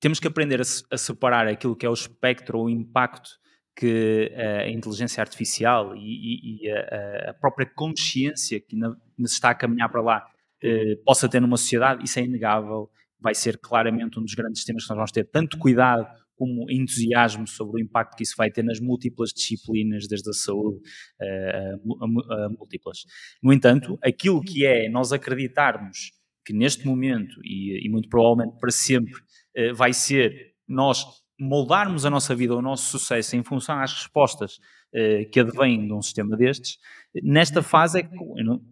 [0.00, 3.30] temos que aprender a, a separar aquilo que é o espectro ou o impacto
[3.74, 9.88] que a inteligência artificial e, e a, a, própria consciência que na, está a caminhar
[9.88, 10.26] para lá
[10.62, 14.84] eh, possa ter numa sociedade, isso é inegável, vai ser claramente um dos grandes temas
[14.84, 16.06] que nós vamos ter tanto cuidado
[16.42, 20.78] como entusiasmo sobre o impacto que isso vai ter nas múltiplas disciplinas, desde a saúde
[21.20, 23.04] uh, a, a, múltiplas.
[23.40, 26.10] No entanto, aquilo que é nós acreditarmos
[26.44, 31.06] que neste momento, e, e muito provavelmente para sempre, uh, vai ser nós
[31.38, 35.92] moldarmos a nossa vida, o nosso sucesso em função às respostas uh, que advêm de
[35.92, 36.76] um sistema destes,
[37.22, 38.02] nesta fase é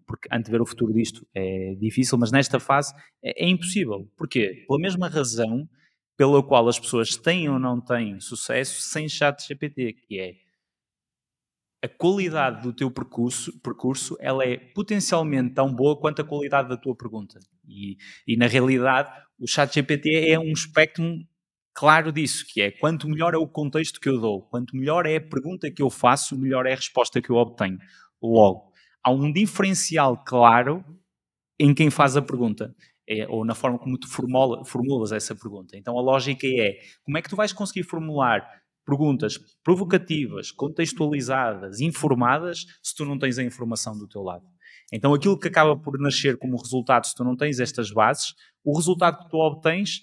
[0.08, 4.10] porque antever o futuro disto é difícil, mas nesta fase é, é impossível.
[4.16, 4.64] Porquê?
[4.66, 5.68] Pela mesma razão
[6.20, 10.34] pela qual as pessoas têm ou não têm sucesso sem chat GPT, que é
[11.82, 16.76] a qualidade do teu percurso, percurso ela é potencialmente tão boa quanto a qualidade da
[16.76, 17.40] tua pergunta.
[17.66, 21.02] E, e na realidade, o chat GPT é um espectro
[21.72, 25.16] claro disso, que é quanto melhor é o contexto que eu dou, quanto melhor é
[25.16, 27.78] a pergunta que eu faço, melhor é a resposta que eu obtenho.
[28.22, 30.84] Logo, há um diferencial claro
[31.58, 32.76] em quem faz a pergunta
[33.10, 35.76] é, ou na forma como tu formula, formulas essa pergunta.
[35.76, 38.48] Então a lógica é como é que tu vais conseguir formular
[38.86, 44.44] perguntas provocativas, contextualizadas, informadas, se tu não tens a informação do teu lado.
[44.92, 48.32] Então aquilo que acaba por nascer como resultado, se tu não tens estas bases,
[48.64, 50.02] o resultado que tu obtens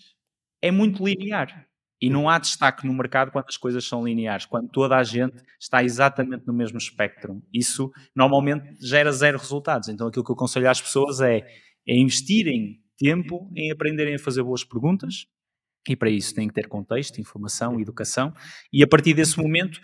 [0.61, 1.65] é muito linear.
[1.99, 5.41] E não há destaque no mercado quando as coisas são lineares, quando toda a gente
[5.59, 7.41] está exatamente no mesmo espectro.
[7.51, 9.87] Isso normalmente gera zero resultados.
[9.87, 11.39] Então aquilo que eu aconselho às pessoas é,
[11.87, 15.27] é investirem tempo em aprenderem a fazer boas perguntas,
[15.87, 18.33] e para isso têm que ter contexto, informação, educação,
[18.71, 19.79] e a partir desse momento,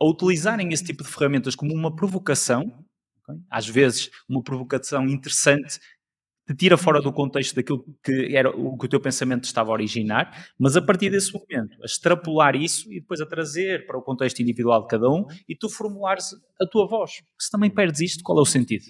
[0.00, 2.62] a utilizarem esse tipo de ferramentas como uma provocação,
[3.22, 3.40] okay?
[3.50, 5.78] às vezes uma provocação interessante,
[6.46, 9.74] te tira fora do contexto daquilo que era o que o teu pensamento estava a
[9.74, 14.02] originar, mas a partir desse momento, a extrapolar isso e depois a trazer para o
[14.02, 17.22] contexto individual de cada um e tu formulares a tua voz.
[17.38, 18.86] Se também perdes isto, qual é o sentido?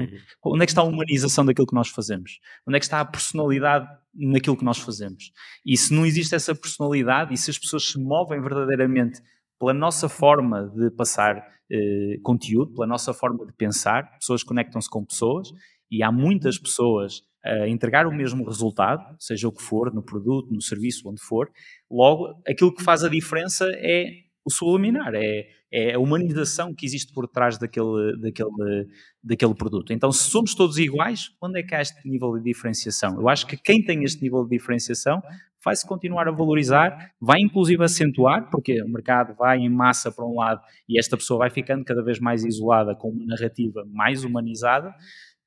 [0.00, 0.52] Uhum.
[0.52, 2.38] Onde é que está a humanização daquilo que nós fazemos?
[2.66, 5.32] Onde é que está a personalidade naquilo que nós fazemos?
[5.64, 9.20] E se não existe essa personalidade e se as pessoas se movem verdadeiramente
[9.58, 14.18] pela nossa forma de passar eh, conteúdo, pela nossa forma de pensar.
[14.18, 15.50] Pessoas conectam-se com pessoas
[15.90, 20.52] e há muitas pessoas a entregar o mesmo resultado, seja o que for, no produto,
[20.52, 21.50] no serviço, onde for.
[21.90, 27.12] Logo, aquilo que faz a diferença é o subliminar, é, é a humanização que existe
[27.12, 28.86] por trás daquele, daquele,
[29.22, 29.92] daquele produto.
[29.92, 33.18] Então, se somos todos iguais, onde é que há este nível de diferenciação?
[33.18, 35.22] Eu acho que quem tem este nível de diferenciação
[35.64, 40.36] vai-se continuar a valorizar, vai inclusive acentuar, porque o mercado vai em massa para um
[40.36, 44.94] lado e esta pessoa vai ficando cada vez mais isolada com uma narrativa mais humanizada.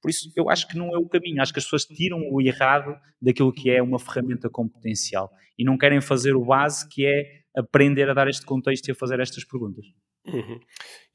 [0.01, 1.41] Por isso, eu acho que não é o caminho.
[1.41, 5.63] Acho que as pessoas tiram o errado daquilo que é uma ferramenta com potencial e
[5.63, 9.19] não querem fazer o base que é aprender a dar este contexto e a fazer
[9.19, 9.85] estas perguntas.
[10.27, 10.59] Uhum.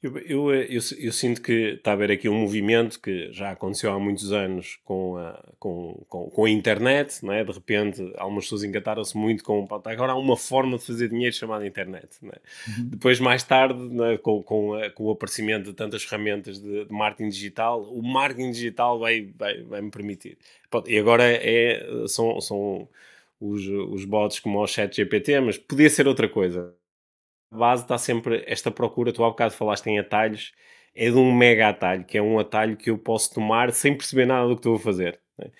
[0.01, 3.93] Eu, eu, eu, eu, sinto que está a haver aqui um movimento que já aconteceu
[3.93, 7.43] há muitos anos com a, com, com, com a internet, não é?
[7.43, 11.65] de repente algumas pessoas engataram-se muito com agora há uma forma de fazer dinheiro chamada
[11.65, 12.09] internet.
[12.23, 12.25] É?
[12.25, 12.89] Uhum.
[12.89, 14.17] Depois, mais tarde, é?
[14.17, 18.51] com, com, a, com, o aparecimento de tantas ferramentas de, de, marketing digital, o marketing
[18.51, 20.37] digital vai, vai, vai me permitir.
[20.87, 22.89] E agora é, são, são
[23.43, 26.73] os, os bots como o chat GPT, mas podia ser outra coisa.
[27.51, 30.53] A base está sempre esta procura, tu há bocado falaste em atalhos,
[30.95, 34.25] é de um mega atalho, que é um atalho que eu posso tomar sem perceber
[34.25, 35.19] nada do que estou a fazer.
[35.37, 35.51] Né?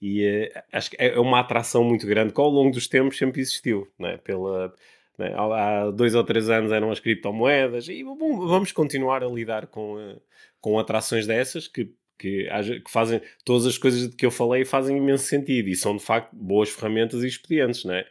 [0.00, 3.40] E uh, acho que é uma atração muito grande que ao longo dos tempos sempre
[3.40, 4.18] existiu, né?
[4.18, 4.74] Pela,
[5.18, 5.34] né?
[5.36, 9.94] há dois ou três anos eram as criptomoedas e bom, vamos continuar a lidar com,
[9.96, 10.20] uh,
[10.60, 12.48] com atrações dessas que que,
[12.84, 16.02] que fazem todas as coisas de que eu falei fazem imenso sentido e são de
[16.02, 18.06] facto boas ferramentas e expedientes, não é?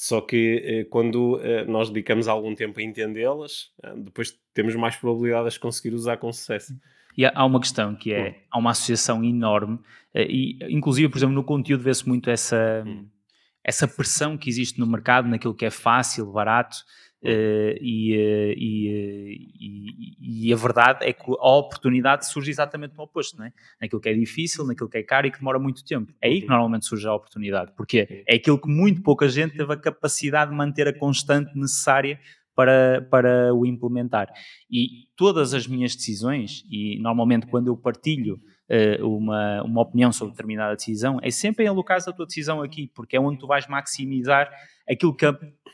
[0.00, 4.96] Só que eh, quando eh, nós dedicamos algum tempo a entendê-las, eh, depois temos mais
[4.96, 6.74] probabilidades de conseguir usar com sucesso.
[7.14, 9.78] E há uma questão que é, há uma associação enorme,
[10.14, 13.06] e inclusive, por exemplo, no conteúdo vê-se muito essa, hum.
[13.62, 16.78] essa pressão que existe no mercado, naquilo que é fácil, barato,
[17.22, 23.02] Uh, e, uh, e, e, e, a verdade é que a oportunidade surge exatamente no
[23.02, 23.52] oposto, não é?
[23.78, 26.14] naquilo que é difícil, naquilo que é caro e que demora muito tempo.
[26.20, 26.52] É aí que uhum.
[26.52, 30.56] normalmente surge a oportunidade, porque é aquilo que muito pouca gente teve a capacidade de
[30.56, 32.18] manter a constante necessária
[32.54, 34.28] para, para o implementar.
[34.70, 38.40] E todas as minhas decisões, e normalmente quando eu partilho
[39.02, 43.16] uma, uma opinião sobre determinada decisão, é sempre em alocar a tua decisão aqui, porque
[43.16, 44.50] é onde tu vais maximizar
[44.88, 45.26] aquilo que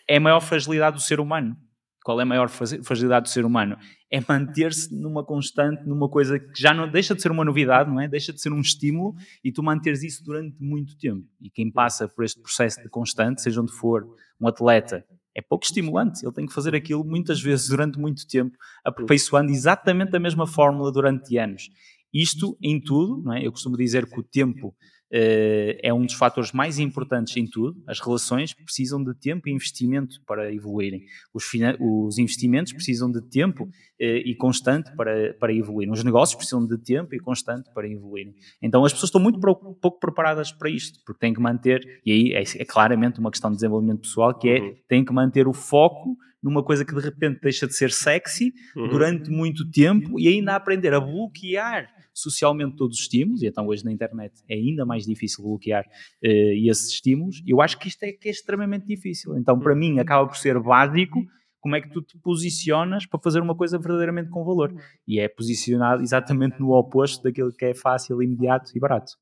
[0.08, 1.56] é a maior fragilidade do ser humano.
[2.04, 3.76] Qual é a maior fragilidade do ser humano?
[4.08, 8.00] É manter-se numa constante, numa coisa que já não deixa de ser uma novidade, não
[8.00, 8.06] é?
[8.06, 11.26] Deixa de ser um estímulo e tu manteres isso durante muito tempo.
[11.40, 14.06] E quem passa por este processo de constante, seja onde for,
[14.40, 15.04] um atleta,
[15.34, 16.24] é pouco estimulante.
[16.24, 20.92] Ele tem que fazer aquilo muitas vezes durante muito tempo, aperfeiçoando exatamente a mesma fórmula
[20.92, 21.68] durante anos.
[22.16, 23.46] Isto em tudo, não é?
[23.46, 27.78] Eu costumo dizer que o tempo uh, é um dos fatores mais importantes em tudo.
[27.86, 31.02] As relações precisam de tempo e investimento para evoluírem.
[31.34, 31.44] Os,
[31.78, 35.92] os investimentos precisam de tempo e constante para, para evoluírem.
[35.92, 38.34] Os negócios precisam de tempo e constante para evoluírem.
[38.60, 42.32] Então as pessoas estão muito pouco preparadas para isto, porque têm que manter, e aí
[42.34, 44.74] é, é claramente uma questão de desenvolvimento pessoal, que é, uhum.
[44.88, 48.88] têm que manter o foco numa coisa que de repente deixa de ser sexy uhum.
[48.88, 53.84] durante muito tempo e ainda aprender a bloquear socialmente todos os estímulos, e então hoje
[53.84, 58.12] na internet é ainda mais difícil bloquear uh, esses estímulos, eu acho que isto é
[58.12, 59.36] que é extremamente difícil.
[59.36, 61.26] Então, para mim, acaba por ser básico
[61.66, 64.72] como é que tu te posicionas para fazer uma coisa verdadeiramente com valor.
[65.04, 69.14] E é posicionado exatamente no oposto daquilo que é fácil, imediato e barato.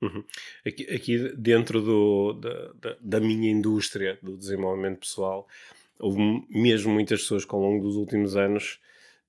[0.00, 0.24] Uhum.
[0.66, 2.32] Aqui, aqui, dentro do,
[2.80, 5.46] da, da, minha indústria do desenvolvimento pessoal,
[6.00, 8.80] houve mesmo muitas pessoas que ao longo dos últimos anos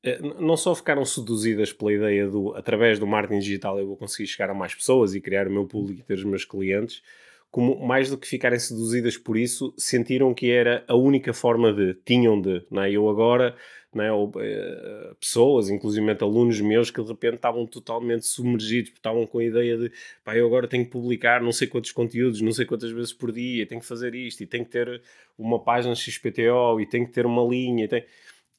[0.01, 4.25] eh, não só ficaram seduzidas pela ideia do através do marketing digital eu vou conseguir
[4.25, 7.03] chegar a mais pessoas e criar o meu público e ter os meus clientes,
[7.53, 11.93] como mais do que ficarem seduzidas por isso, sentiram que era a única forma de,
[12.03, 12.91] tinham de, não é?
[12.91, 13.55] Eu agora,
[13.93, 14.11] não é?
[14.11, 19.43] Ou, uh, pessoas, inclusive alunos meus, que de repente estavam totalmente submergidos, estavam com a
[19.43, 19.91] ideia de,
[20.25, 23.31] pá, eu agora tenho que publicar não sei quantos conteúdos, não sei quantas vezes por
[23.31, 25.03] dia, tenho que fazer isto, e tenho que ter
[25.37, 27.87] uma página XPTO, e tenho que ter uma linha, e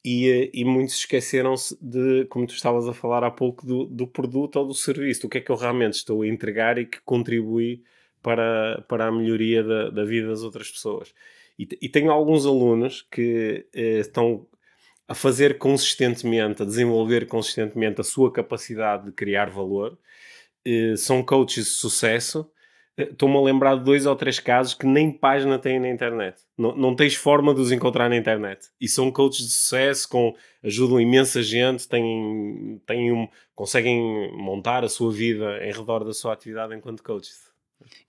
[0.05, 4.07] e, eh, e muitos esqueceram-se de, como tu estavas a falar há pouco, do, do
[4.07, 7.01] produto ou do serviço, do que é que eu realmente estou a entregar e que
[7.03, 7.83] contribui
[8.25, 11.13] para, para a melhoria da, da vida das outras pessoas.
[11.59, 14.47] E, e tenho alguns alunos que eh, estão
[15.07, 19.95] a fazer consistentemente, a desenvolver consistentemente a sua capacidade de criar valor,
[20.65, 22.49] eh, são coaches de sucesso
[22.97, 26.41] Estou-me a lembrar de dois ou três casos que nem página têm na internet.
[26.57, 28.69] Não, não tens forma de os encontrar na internet.
[28.79, 30.33] E são coaches de sucesso, com,
[30.63, 36.31] ajudam imensa gente, têm, têm um, conseguem montar a sua vida em redor da sua
[36.31, 37.53] atividade enquanto coaches.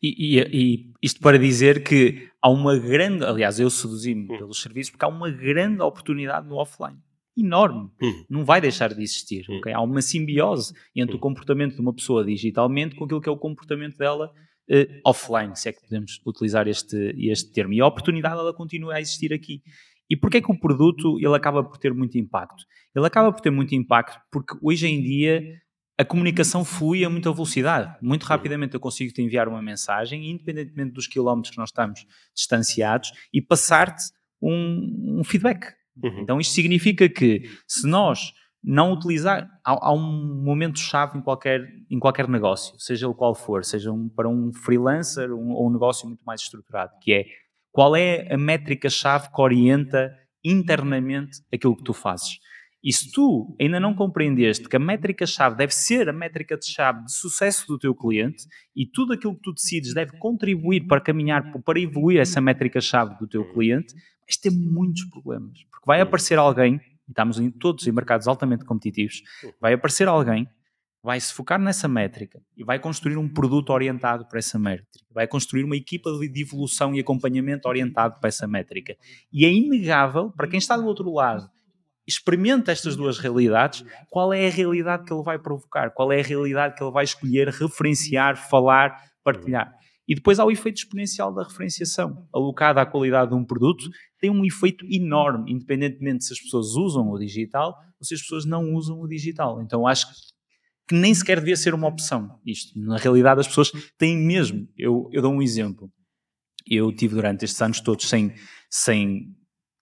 [0.02, 4.38] E, e, e, isto para dizer que há uma grande, aliás, eu seduzi-me hum.
[4.38, 6.98] pelos serviços porque há uma grande oportunidade no offline.
[7.36, 7.90] Enorme.
[8.00, 8.24] Hum.
[8.30, 9.44] Não vai deixar de existir.
[9.48, 9.58] Hum.
[9.58, 9.72] Okay?
[9.72, 11.20] Há uma simbiose entre o hum.
[11.20, 14.32] comportamento de uma pessoa digitalmente com aquilo que é o comportamento dela
[14.70, 17.72] uh, offline, se é que podemos utilizar este, este termo.
[17.72, 19.62] E a oportunidade ela continua a existir aqui.
[20.08, 22.64] E porquê é que o produto ele acaba por ter muito impacto?
[22.94, 25.60] Ele acaba por ter muito impacto porque hoje em dia
[25.98, 27.96] a comunicação flui a muita velocidade.
[28.02, 33.12] Muito rapidamente eu consigo te enviar uma mensagem, independentemente dos quilómetros que nós estamos distanciados,
[33.32, 34.04] e passar-te
[34.40, 35.74] um, um feedback.
[36.02, 36.20] Uhum.
[36.20, 41.98] Então isto significa que se nós não utilizar, há, há um momento-chave em qualquer, em
[41.98, 46.06] qualquer negócio, seja o qual for, seja um, para um freelancer um, ou um negócio
[46.06, 47.24] muito mais estruturado, que é
[47.70, 50.12] qual é a métrica-chave que orienta
[50.44, 52.38] internamente aquilo que tu fazes.
[52.86, 57.66] E se tu ainda não compreendeste que a métrica-chave deve ser a métrica-chave de sucesso
[57.66, 58.44] do teu cliente
[58.76, 63.26] e tudo aquilo que tu decides deve contribuir para caminhar, para evoluir essa métrica-chave do
[63.26, 65.64] teu cliente, vais ter muitos problemas.
[65.64, 69.20] Porque vai aparecer alguém, e estamos em, todos em mercados altamente competitivos,
[69.60, 70.48] vai aparecer alguém
[71.02, 75.26] vai se focar nessa métrica e vai construir um produto orientado para essa métrica, vai
[75.28, 78.96] construir uma equipa de evolução e acompanhamento orientado para essa métrica.
[79.32, 81.48] E é inegável, para quem está do outro lado
[82.06, 86.22] experimenta estas duas realidades, qual é a realidade que ele vai provocar, qual é a
[86.22, 89.72] realidade que ele vai escolher, referenciar, falar, partilhar.
[90.08, 93.84] E depois há o efeito exponencial da referenciação, alocada à qualidade de um produto,
[94.20, 98.44] tem um efeito enorme, independentemente se as pessoas usam o digital ou se as pessoas
[98.44, 99.60] não usam o digital.
[99.60, 100.06] Então acho
[100.88, 102.78] que nem sequer devia ser uma opção isto.
[102.78, 104.68] Na realidade as pessoas têm mesmo.
[104.76, 105.90] Eu, eu dou um exemplo.
[106.68, 108.32] Eu tive durante estes anos todos sem,
[108.70, 109.35] sem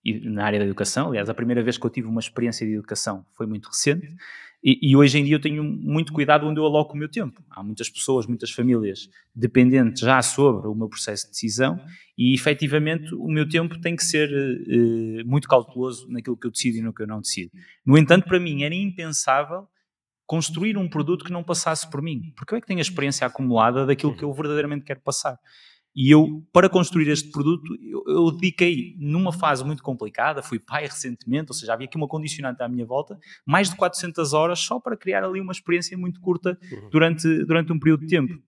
[0.05, 1.09] na área da educação.
[1.09, 4.15] Aliás, a primeira vez que eu tive uma experiência de educação foi muito recente.
[4.63, 7.43] E, e, hoje em dia eu tenho muito cuidado onde eu aloco o meu tempo.
[7.51, 11.79] Há muitas pessoas, muitas famílias dependentes já sobre o meu processo de decisão
[12.17, 16.79] e efetivamente o meu tempo tem que ser uh, muito cauteloso naquilo que eu decido
[16.79, 17.53] e no que eu não decido.
[17.85, 19.69] No entanto, para mim era impensável
[20.27, 23.27] construir um produto que não passasse por mim, porque eu é que tenho a experiência
[23.27, 25.39] acumulada daquilo que eu verdadeiramente quero passar.
[25.95, 30.87] E eu, para construir este produto, eu, eu, dediquei numa fase muito complicada, fui pai
[30.87, 33.17] recentemente, ou seja, havia aqui uma condicionante à minha volta,
[33.47, 36.91] mais de 400 horas só para criar ali uma experiência muito curta uhum.
[36.91, 38.43] durante, durante um período de tempo.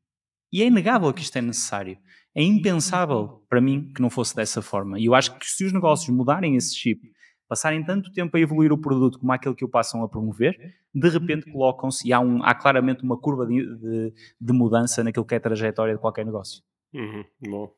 [0.52, 1.96] E é inegável que isto é necessário.
[2.34, 4.98] É impensável para mim que não fosse dessa forma.
[4.98, 7.00] E eu acho que se os negócios mudarem esse chip,
[7.48, 10.56] passarem tanto tempo a evoluir o produto como aquele que o passam a promover,
[10.92, 15.24] de repente colocam-se e há, um, há claramente uma curva de, de, de mudança naquilo
[15.24, 16.62] que é a trajetória de qualquer negócio.
[16.96, 17.70] Uhum, bom,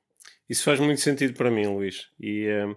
[0.49, 2.09] isso faz muito sentido para mim, Luís.
[2.21, 2.77] E um,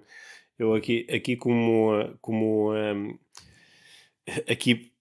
[0.58, 3.16] eu aqui, aqui como, como um,
[4.50, 4.92] aqui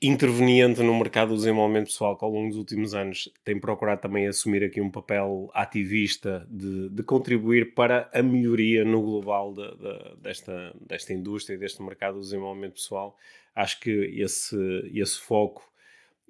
[0.00, 4.28] interveniente no mercado do desenvolvimento pessoal que ao longo dos últimos anos tem procurado também
[4.28, 10.16] assumir aqui um papel ativista de, de contribuir para a melhoria no global de, de,
[10.20, 13.16] desta, desta indústria e deste mercado do desenvolvimento pessoal.
[13.56, 14.56] Acho que esse,
[14.94, 15.68] esse foco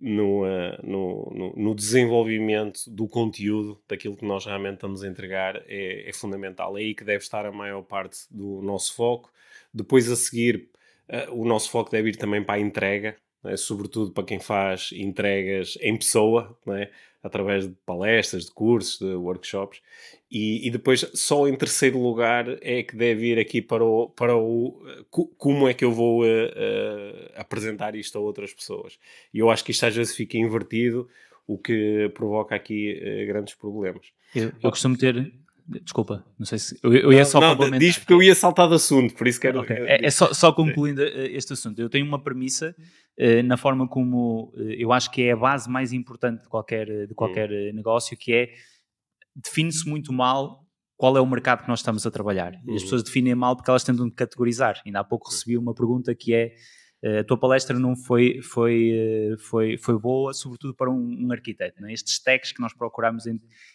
[0.01, 5.62] no, uh, no, no, no, desenvolvimento do conteúdo, daquilo que nós realmente estamos a entregar,
[5.66, 6.76] é, é, fundamental.
[6.76, 9.32] É aí que deve estar a maior parte do nosso foco.
[9.72, 10.68] Depois, a seguir,
[11.09, 13.16] uh, o nosso foco deve ir também para a entrega,
[13.47, 13.57] né?
[13.57, 16.90] sobretudo para quem faz entregas em pessoa, né?
[17.22, 19.80] através de palestras, de cursos, de workshops.
[20.30, 24.36] E, e, depois, só em terceiro lugar, é que deve ir aqui para o, para
[24.36, 24.80] o
[25.36, 28.99] como é que eu vou uh, uh, apresentar isto a outras pessoas.
[29.32, 31.09] E eu acho que isto às vezes fica invertido,
[31.47, 34.07] o que provoca aqui uh, grandes problemas.
[34.34, 35.32] Eu, eu costumo ter,
[35.69, 36.79] Desculpa, não sei se.
[36.83, 37.79] Eu, eu ia só não.
[37.79, 39.61] Diz porque eu ia saltar de assunto, por isso quero.
[39.61, 39.77] Okay.
[39.79, 41.81] É, é só, só, concluindo eh, este assunto.
[41.81, 42.75] Eu tenho uma premissa
[43.19, 46.87] uh, na forma como uh, eu acho que é a base mais importante de qualquer,
[46.87, 47.75] de qualquer hum.
[47.75, 48.49] negócio, que é
[49.35, 50.64] define-se muito mal
[50.97, 52.55] qual é o mercado que nós estamos a trabalhar.
[52.55, 52.75] As hum.
[52.85, 54.81] pessoas definem mal porque elas tentam categorizar.
[54.87, 56.53] Ainda há pouco recebi uma pergunta que é
[57.20, 61.80] a tua palestra não foi, foi, eh, foi, foi boa, sobretudo para um, um arquiteto.
[61.80, 61.92] Né?
[61.92, 63.24] Estes stacks que nós procuramos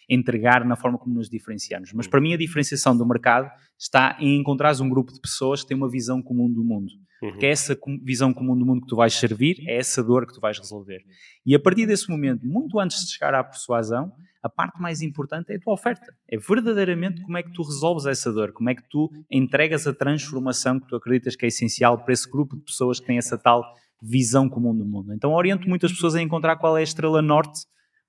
[0.08, 1.92] entregar na forma como nos diferenciamos.
[1.92, 5.68] Mas para mim a diferenciação do mercado está em encontrar um grupo de pessoas que
[5.68, 6.92] têm uma visão comum do mundo.
[7.22, 7.38] Uhum.
[7.38, 10.34] Que é essa visão comum do mundo que tu vais servir, é essa dor que
[10.34, 11.04] tu vais resolver.
[11.46, 14.12] E a partir desse momento, muito antes de chegar à persuasão,
[14.42, 16.12] a parte mais importante é a tua oferta.
[16.28, 19.94] É verdadeiramente como é que tu resolves essa dor, como é que tu entregas a
[19.94, 23.38] transformação que tu acreditas que é essencial para esse grupo de pessoas que têm essa
[23.38, 23.64] tal
[24.02, 25.14] visão comum do mundo.
[25.14, 27.60] Então oriento muitas pessoas a encontrar qual é a estrela norte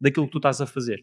[0.02, 1.00] daquilo que tu estás a fazer.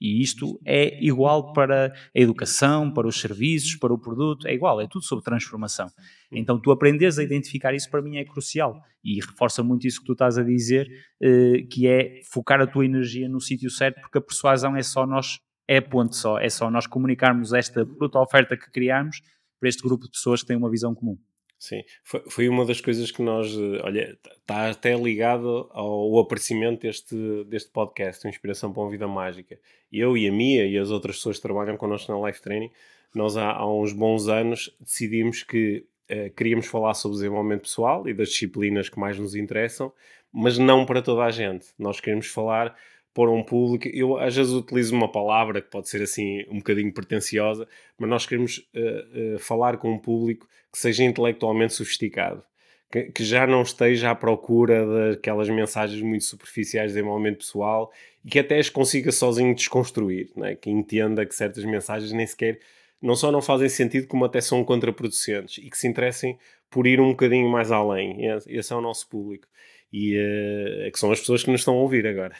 [0.00, 4.80] E isto é igual para a educação, para os serviços, para o produto, é igual,
[4.80, 5.88] é tudo sobre transformação.
[6.30, 10.06] Então, tu aprenderes a identificar isso para mim é crucial e reforça muito isso que
[10.06, 10.88] tu estás a dizer,
[11.22, 15.06] eh, que é focar a tua energia no sítio certo, porque a persuasão é só
[15.06, 19.22] nós é ponto só, é só nós comunicarmos esta bruta oferta que criamos
[19.58, 21.16] para este grupo de pessoas que têm uma visão comum.
[21.64, 26.82] Sim, foi, foi uma das coisas que nós, eh, olha, está até ligado ao aparecimento
[26.82, 29.58] deste, deste podcast, Inspiração para uma Vida Mágica.
[29.90, 32.70] Eu e a Mia e as outras pessoas que trabalham connosco na Life Training,
[33.14, 38.12] nós há, há uns bons anos decidimos que uh, queríamos falar sobre desenvolvimento pessoal e
[38.12, 39.90] das disciplinas que mais nos interessam,
[40.30, 41.68] mas não para toda a gente.
[41.78, 42.76] Nós queremos falar
[43.14, 43.88] para um público.
[43.96, 48.26] Eu às vezes utilizo uma palavra que pode ser assim um bocadinho pretenciosa, mas nós
[48.26, 52.42] queremos uh, uh, falar com um público que seja intelectualmente sofisticado,
[52.90, 57.92] que, que, já não esteja à procura daquelas mensagens muito superficiais de desenvolvimento pessoal
[58.24, 60.56] e que até as consiga sozinho desconstruir, né?
[60.56, 62.58] que entenda que certas mensagens nem sequer
[63.00, 66.38] não só não fazem sentido, como até são contraproducentes e que se interessem
[66.70, 68.26] por ir um bocadinho mais além.
[68.46, 69.46] Esse é o nosso público.
[69.92, 72.34] E uh, que são as pessoas que nos estão a ouvir agora.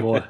[0.00, 0.28] Boa.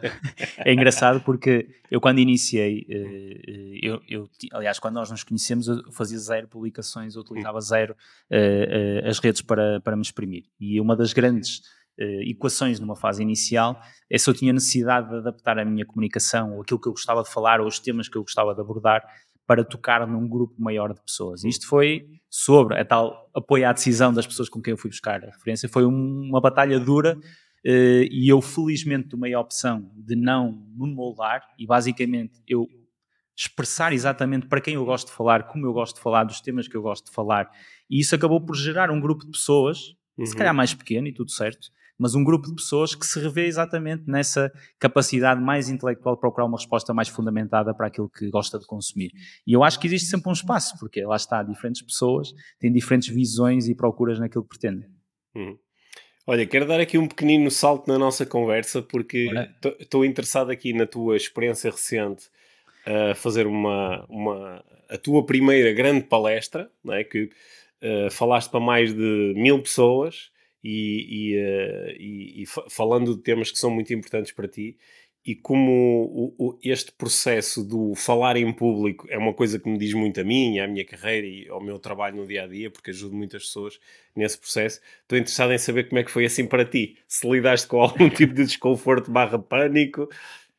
[0.59, 5.69] É engraçado porque eu quando iniciei, eh, eh, eu, eu, aliás, quando nós nos conhecemos,
[5.69, 7.95] eu fazia zero publicações, eu utilizava zero
[8.31, 10.45] uh, uh, as redes para, para me exprimir.
[10.59, 11.59] E uma das grandes
[11.99, 16.55] uh, equações numa fase inicial é se eu tinha necessidade de adaptar a minha comunicação,
[16.55, 19.03] ou aquilo que eu gostava de falar, ou os temas que eu gostava de abordar,
[19.47, 21.45] para tocar num grupo maior de pessoas.
[21.45, 24.91] E isto foi sobre a tal apoio à decisão das pessoas com quem eu fui
[24.91, 25.69] buscar a referência.
[25.69, 27.17] Foi um, uma batalha dura
[27.65, 32.69] e eu felizmente tomei a opção de não me moldar e basicamente eu
[33.37, 36.67] expressar exatamente para quem eu gosto de falar, como eu gosto de falar, dos temas
[36.67, 37.51] que eu gosto de falar.
[37.91, 40.25] E isso acabou por gerar um grupo de pessoas, uhum.
[40.25, 43.47] se calhar mais pequeno e tudo certo, mas um grupo de pessoas que se revê
[43.47, 48.59] exatamente nessa capacidade mais intelectual de procurar uma resposta mais fundamentada para aquilo que gosta
[48.59, 49.13] de consumir.
[49.47, 53.09] E eu acho que existe sempre um espaço, porque lá está, diferentes pessoas têm diferentes
[53.09, 54.89] visões e procuras naquilo que pretendem.
[55.35, 55.59] Uhum.
[56.29, 59.29] Olha, quero dar aqui um pequenino salto na nossa conversa, porque
[59.79, 62.29] estou interessado aqui na tua experiência recente
[62.85, 67.05] a fazer uma, uma a tua primeira grande palestra, não é?
[67.05, 67.31] que
[67.81, 70.33] uh, falaste para mais de mil pessoas
[70.65, 74.77] e, e, uh, e, e falando de temas que são muito importantes para ti
[75.27, 79.77] e como o, o, este processo do falar em público é uma coisa que me
[79.77, 82.71] diz muito a mim, à minha carreira e ao meu trabalho no dia a dia,
[82.71, 83.81] porque ajudo muitas pessoas
[84.15, 86.97] nesse processo, estou interessado em saber como é que foi assim para ti.
[87.09, 90.09] Se lidaste com algum tipo de desconforto barra pânico.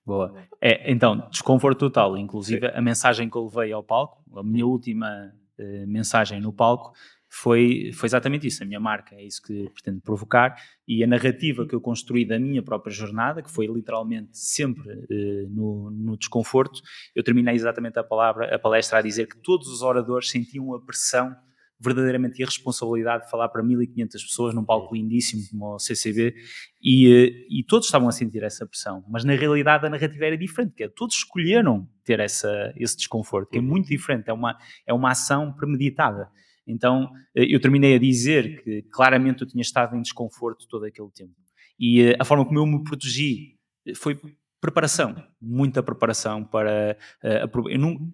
[0.06, 0.36] Boa.
[0.60, 2.18] É, então, desconforto total.
[2.18, 2.74] Inclusive, Sim.
[2.76, 6.92] a mensagem que eu levei ao palco, a minha última uh, mensagem no palco,
[7.30, 8.64] foi, foi exatamente isso.
[8.64, 10.56] A minha marca é isso que pretendo provocar
[10.88, 15.50] e a narrativa que eu construí da minha própria jornada, que foi literalmente sempre uh,
[15.50, 16.82] no, no, desconforto,
[17.16, 20.82] eu terminei exatamente a palavra, a palestra a dizer que todos os oradores sentiam a
[20.82, 21.36] pressão
[21.80, 26.34] verdadeiramente e a responsabilidade de falar para 1500 pessoas num palco lindíssimo como o CCB
[26.82, 30.38] e, eh, e todos estavam a sentir essa pressão, mas na realidade a narrativa era
[30.38, 34.58] diferente, que é, todos escolheram ter essa, esse desconforto, que é muito diferente, é uma,
[34.88, 36.30] é uma ação premeditada.
[36.68, 41.10] Então eh, eu terminei a dizer que claramente eu tinha estado em desconforto todo aquele
[41.12, 41.34] tempo.
[41.80, 44.20] E eh, a forma como eu me protegi eh, foi
[44.60, 46.98] preparação, muita preparação para.
[47.24, 48.14] Eu, nu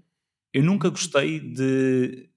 [0.53, 2.29] eu nunca gostei de.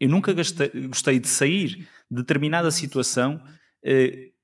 [0.00, 1.76] Eu nunca gostei, gostei de sair
[2.10, 3.40] de determinada situação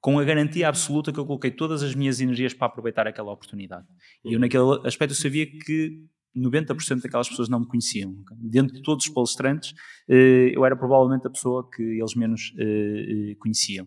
[0.01, 3.87] com a garantia absoluta que eu coloquei todas as minhas energias para aproveitar aquela oportunidade.
[4.25, 6.05] E eu, naquele aspecto, eu sabia que
[6.37, 8.15] 90% daquelas pessoas não me conheciam.
[8.37, 9.75] Dentro de todos os palestrantes,
[10.09, 13.87] eh, eu era provavelmente a pessoa que eles menos eh, eh, conheciam.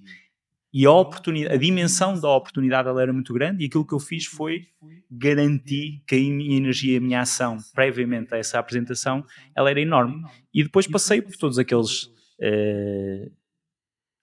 [0.74, 4.00] E a oportunidade, a dimensão da oportunidade ela era muito grande e aquilo que eu
[4.00, 4.66] fiz foi
[5.10, 9.24] garantir que a minha energia, a minha ação previamente a essa apresentação,
[9.56, 10.24] ela era enorme.
[10.52, 12.12] E depois passei por todos aqueles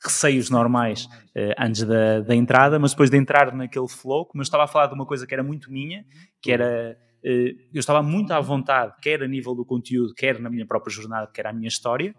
[0.02, 1.08] receios normais
[1.56, 4.88] antes da, da entrada, mas depois de entrar naquele flow, como eu estava a falar
[4.88, 6.04] de uma coisa que era muito minha,
[6.42, 10.50] que era eh, eu estava muito à vontade, quer a nível do conteúdo, quer na
[10.50, 12.14] minha própria jornada, quer a minha história.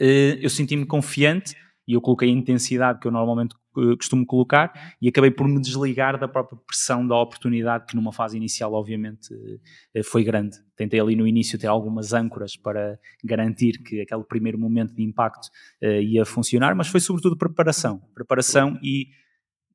[0.00, 1.54] Eh, eu senti-me confiante
[1.86, 5.60] e eu coloquei a intensidade que eu normalmente eh, costumo colocar e acabei por me
[5.60, 9.28] desligar da própria pressão da oportunidade que numa fase inicial obviamente
[10.04, 10.56] foi grande.
[10.76, 15.48] Tentei ali no início ter algumas âncoras para garantir que aquele primeiro momento de impacto
[15.82, 19.08] ia funcionar, mas foi sobretudo preparação, preparação e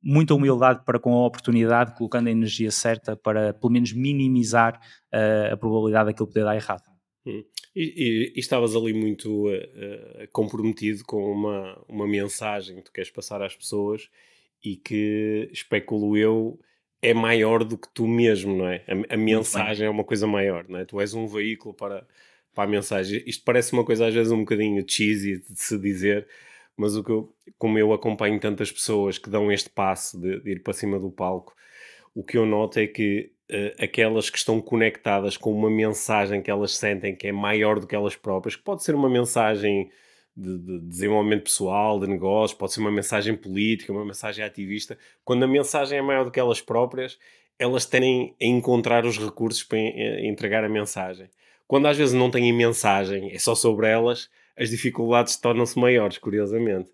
[0.01, 4.79] muita humildade para com a oportunidade, colocando a energia certa para pelo menos minimizar
[5.13, 6.83] uh, a probabilidade daquilo poder dar errado.
[7.25, 7.43] Hum.
[7.75, 13.11] E, e, e, estavas ali muito uh, comprometido com uma, uma mensagem que tu queres
[13.11, 14.09] passar às pessoas
[14.63, 16.59] e que, especulo eu,
[17.01, 18.83] é maior do que tu mesmo, não é?
[18.87, 20.85] A, a mensagem é uma coisa maior, não é?
[20.85, 22.07] Tu és um veículo para,
[22.53, 23.23] para a mensagem.
[23.25, 26.27] Isto parece uma coisa às vezes um bocadinho cheesy de se dizer,
[26.77, 30.51] mas o que eu, como eu acompanho tantas pessoas que dão este passo de, de,
[30.51, 31.55] ir para cima do palco,
[32.13, 36.51] o que eu noto é que uh, aquelas que estão conectadas com uma mensagem que
[36.51, 39.89] elas sentem que é maior do que elas próprias, que pode ser uma mensagem
[40.35, 44.95] de, de desenvolvimento pessoal, de negócio, pode ser uma mensagem política, uma mensagem ativista.
[45.25, 47.17] Quando a mensagem é maior do que elas próprias,
[47.57, 51.27] elas tendem a encontrar os recursos para entregar a mensagem.
[51.67, 56.89] Quando às vezes não têm mensagem, é só sobre elas, as dificuldades tornam-se maiores, curiosamente.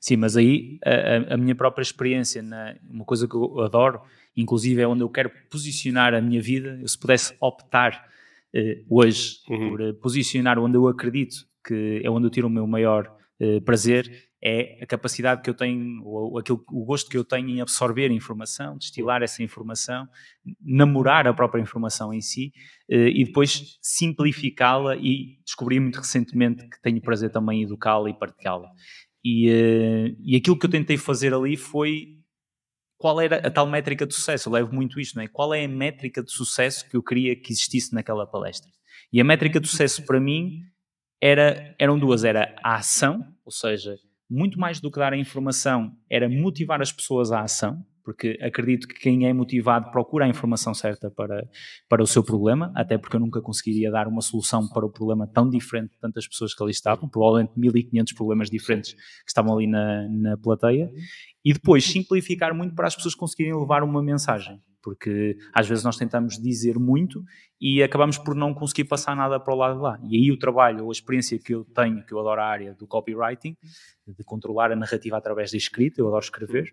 [0.00, 4.00] Sim, mas aí a, a, minha própria experiência, na, uma coisa que eu adoro,
[4.36, 8.08] inclusive é onde eu quero posicionar a minha vida, eu se pudesse optar
[8.54, 9.70] eh, hoje uhum.
[9.70, 13.60] por eh, posicionar onde eu acredito que é onde eu tiro o meu maior eh,
[13.60, 17.60] prazer, é a capacidade que eu tenho, ou aquilo, o gosto que eu tenho em
[17.60, 20.06] absorver informação, destilar essa informação,
[20.60, 22.52] namorar a própria informação em si
[22.88, 28.14] eh, e depois simplificá-la e descobri muito recentemente que tenho prazer também em educá-la e
[28.14, 28.68] partilhá-la.
[29.24, 32.16] E, eh, e aquilo que eu tentei fazer ali foi
[32.98, 34.48] qual era a tal métrica de sucesso.
[34.48, 35.28] Eu levo muito isto, não é?
[35.28, 38.70] Qual é a métrica de sucesso que eu queria que existisse naquela palestra?
[39.12, 40.62] E a métrica de sucesso para mim
[41.20, 43.96] era, eram duas: era a ação, ou seja,
[44.28, 48.86] muito mais do que dar a informação, era motivar as pessoas à ação, porque acredito
[48.86, 51.44] que quem é motivado procura a informação certa para,
[51.88, 55.26] para o seu problema, até porque eu nunca conseguiria dar uma solução para o problema
[55.26, 59.66] tão diferente de tantas pessoas que ali estavam, provavelmente 1500 problemas diferentes que estavam ali
[59.66, 60.88] na, na plateia,
[61.44, 65.96] e depois simplificar muito para as pessoas conseguirem levar uma mensagem, porque às vezes nós
[65.96, 67.24] tentamos dizer muito
[67.60, 69.98] e acabamos por não conseguir passar nada para o lado de lá.
[70.04, 72.72] E aí o trabalho ou a experiência que eu tenho, que eu adoro a área
[72.72, 73.56] do copywriting,
[74.06, 76.72] de controlar a narrativa através da escrita, eu adoro escrever,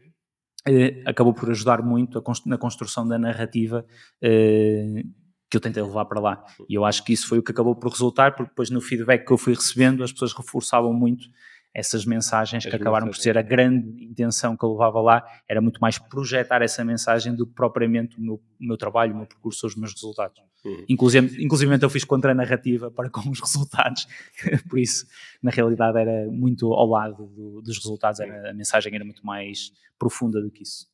[0.67, 3.83] eh, acabou por ajudar muito a, na construção da narrativa
[4.21, 5.01] eh,
[5.49, 6.45] que eu tentei levar para lá.
[6.69, 9.25] E eu acho que isso foi o que acabou por resultar, porque depois no feedback
[9.25, 11.25] que eu fui recebendo, as pessoas reforçavam muito
[11.73, 13.17] essas mensagens As que acabaram mensagens.
[13.17, 17.35] por ser a grande intenção que eu levava lá, era muito mais projetar essa mensagem
[17.35, 20.41] do que propriamente o meu, o meu trabalho, o meu percurso, os meus resultados.
[20.63, 20.85] Uhum.
[20.87, 24.07] Inclusive, inclusive eu fiz contra a narrativa para com os resultados,
[24.69, 25.05] por isso,
[25.41, 29.71] na realidade, era muito ao lado do, dos resultados, era, a mensagem era muito mais
[29.97, 30.91] profunda do que isso.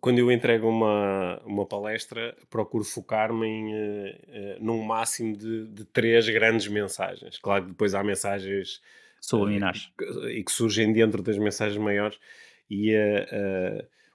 [0.00, 5.84] Quando eu entrego uma, uma palestra, procuro focar-me em uh, uh, num máximo de, de
[5.84, 7.38] três grandes mensagens.
[7.38, 8.80] Claro que depois há mensagens
[9.28, 12.18] subliminares uh, e que surgem dentro das mensagens maiores
[12.68, 12.94] e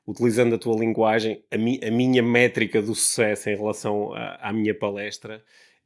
[0.05, 4.53] utilizando a tua linguagem, a, mi, a, minha métrica do sucesso em relação à, à
[4.53, 5.41] minha palestra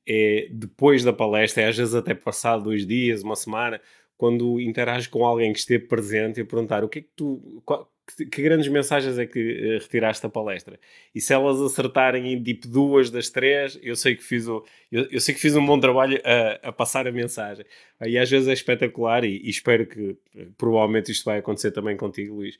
[0.07, 3.81] é depois da palestra, é às vezes até passado dois dias, uma semana,
[4.17, 7.61] quando interages com alguém que esteve presente e perguntar o que é que tu.
[7.65, 10.79] Qual, que, que, grandes mensagens é que uh, retiraste da palestra?
[11.13, 15.07] E se elas acertarem em tipo duas das três, eu sei que fiz, o, eu,
[15.11, 17.65] eu sei que fiz um bom trabalho a, a passar a mensagem.
[18.05, 20.17] E às vezes é espetacular e, e espero que uh,
[20.57, 22.59] provavelmente isto vai acontecer também contigo, Luís.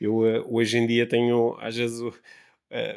[0.00, 2.12] Eu uh, hoje em dia tenho, às vezes, o,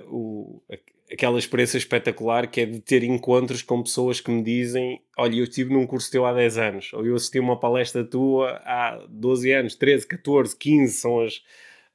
[0.08, 0.64] o,
[1.12, 5.44] aquela experiência espetacular que é de ter encontros com pessoas que me dizem: Olha, eu
[5.44, 9.52] estive num curso teu há 10 anos, ou eu assisti uma palestra tua há 12
[9.52, 11.42] anos, 13, 14, 15, são as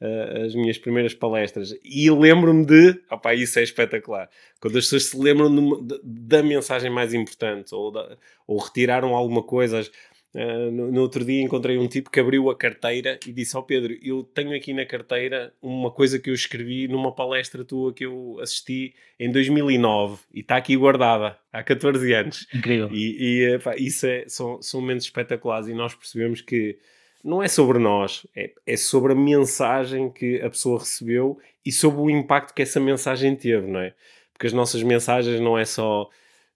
[0.00, 4.28] uh, as minhas primeiras palestras e lembro-me de, opá, isso é espetacular,
[4.60, 9.14] quando as pessoas se lembram de, de, da mensagem mais importante ou, da, ou retiraram
[9.14, 9.88] alguma coisa.
[10.34, 13.62] Uh, no, no, outro dia encontrei um tipo que abriu a carteira e disse ao
[13.62, 17.94] oh Pedro: Eu tenho aqui na carteira uma coisa que eu escrevi numa palestra tua
[17.94, 22.46] que eu assisti em 2009 e está aqui guardada há 14 anos.
[22.54, 22.90] Incrível.
[22.92, 26.78] E, e pá, isso é, são, são momentos espetaculares e nós percebemos que
[27.22, 32.00] não é sobre nós, é, é sobre a mensagem que a pessoa recebeu e sobre
[32.00, 33.94] o impacto que essa mensagem teve, não é?
[34.32, 36.08] Porque as nossas mensagens não é só.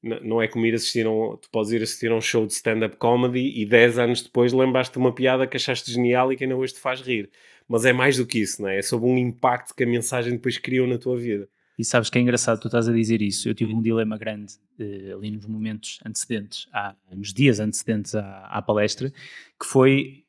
[0.02, 2.52] Não é como ir assistir a um, tu podes ir assistir a um show de
[2.54, 6.42] stand-up comedy e 10 anos depois lembraste de uma piada que achaste genial e que
[6.42, 7.30] ainda hoje te faz rir.
[7.68, 8.78] Mas é mais do que isso, não é?
[8.78, 11.48] É sobre um impacto que a mensagem depois criou na tua vida.
[11.78, 13.48] E sabes que é engraçado, tu estás a dizer isso.
[13.48, 18.46] Eu tive um dilema grande uh, ali nos momentos antecedentes, há, nos dias antecedentes à,
[18.46, 20.21] à palestra, que foi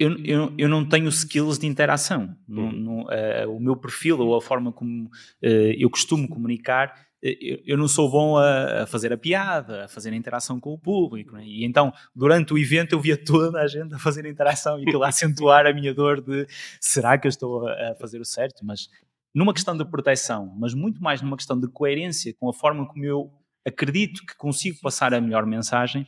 [0.00, 2.34] eu, eu, eu não tenho skills de interação.
[2.48, 5.46] Uh, o meu perfil ou a forma como uh,
[5.78, 6.88] eu costumo comunicar,
[7.22, 10.58] uh, eu, eu, não sou bom a, a, fazer a piada, a fazer a interação
[10.58, 11.34] com o público.
[11.34, 11.44] Né?
[11.44, 14.84] E então, durante o evento, eu via toda a gente a fazer a interação e
[14.84, 16.46] aquilo a acentuar a minha dor de
[16.80, 18.64] será que eu estou a, a fazer o certo?
[18.64, 18.88] Mas
[19.34, 23.04] numa questão de proteção, mas muito mais numa questão de coerência com a forma como
[23.04, 23.30] eu
[23.68, 26.06] acredito que consigo passar a melhor mensagem,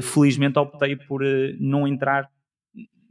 [0.00, 1.20] felizmente optei por
[1.58, 2.30] não entrar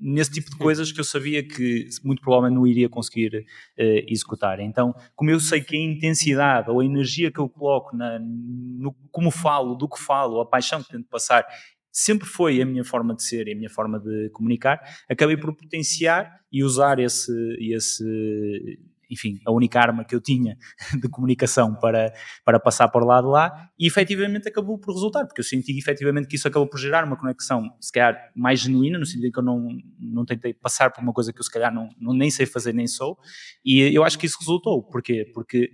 [0.04, 4.60] nesse tipo de coisas que eu sabia que muito provavelmente não iria conseguir uh, executar.
[4.60, 8.93] Então, como eu sei que a intensidade ou a energia que eu coloco na, no
[9.10, 11.45] como falo, do que falo, a paixão que tento passar,
[11.89, 15.56] sempre foi a minha forma de ser e a minha forma de comunicar, acabei por
[15.56, 18.80] potenciar e usar esse, esse
[19.14, 20.57] enfim, a única arma que eu tinha
[21.01, 25.41] de comunicação para, para passar para o lado lá e efetivamente acabou por resultar, porque
[25.41, 29.05] eu senti efetivamente que isso acabou por gerar uma conexão, se calhar mais genuína, no
[29.05, 31.74] sentido em que eu não, não tentei passar por uma coisa que eu se calhar
[31.74, 33.18] não, não nem sei fazer nem sou,
[33.64, 34.84] e eu acho que isso resultou.
[34.84, 35.30] Porquê?
[35.34, 35.70] Porque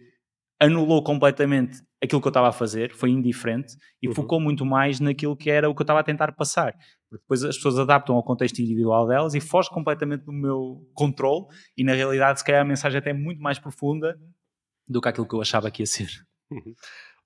[0.59, 4.15] anulou completamente aquilo que eu estava a fazer, foi indiferente e uhum.
[4.15, 6.73] focou muito mais naquilo que era o que eu estava a tentar passar.
[7.09, 11.45] Porque depois as pessoas adaptam ao contexto individual delas e foge completamente do meu controle
[11.77, 14.19] e na realidade se calhar a mensagem é até muito mais profunda
[14.87, 16.09] do que aquilo que eu achava que ia ser.
[16.51, 16.73] Uhum.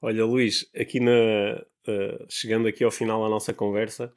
[0.01, 4.13] Olha Luís, aqui na, uh, chegando aqui ao final da nossa conversa,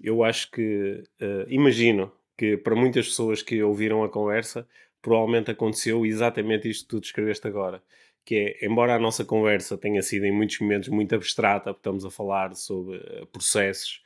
[0.00, 4.66] eu acho que, uh, imagino que para muitas pessoas que ouviram a conversa,
[5.02, 7.82] provavelmente aconteceu exatamente isto que tu descreveste agora
[8.26, 12.04] que é, embora a nossa conversa tenha sido em muitos momentos muito abstrata, porque estamos
[12.04, 14.02] a falar sobre eh, processos,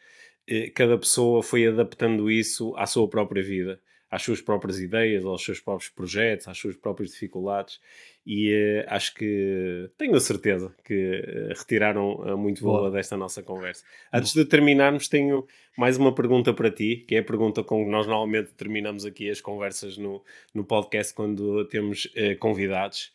[0.47, 5.43] eh, cada pessoa foi adaptando isso à sua própria vida, às suas próprias ideias, aos
[5.43, 7.81] seus próprios projetos, às suas próprias dificuldades,
[8.27, 11.23] e uh, acho que tenho a certeza que
[11.57, 13.85] retiraram muito boa desta nossa conversa.
[14.13, 15.47] Antes de terminarmos, tenho
[15.79, 19.31] mais uma pergunta para ti, que é a pergunta com que nós normalmente terminamos aqui
[19.31, 23.13] as conversas no, no podcast quando temos convidados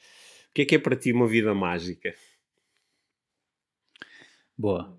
[0.56, 2.16] que é que é para ti uma vida mágica?
[4.58, 4.98] Boa.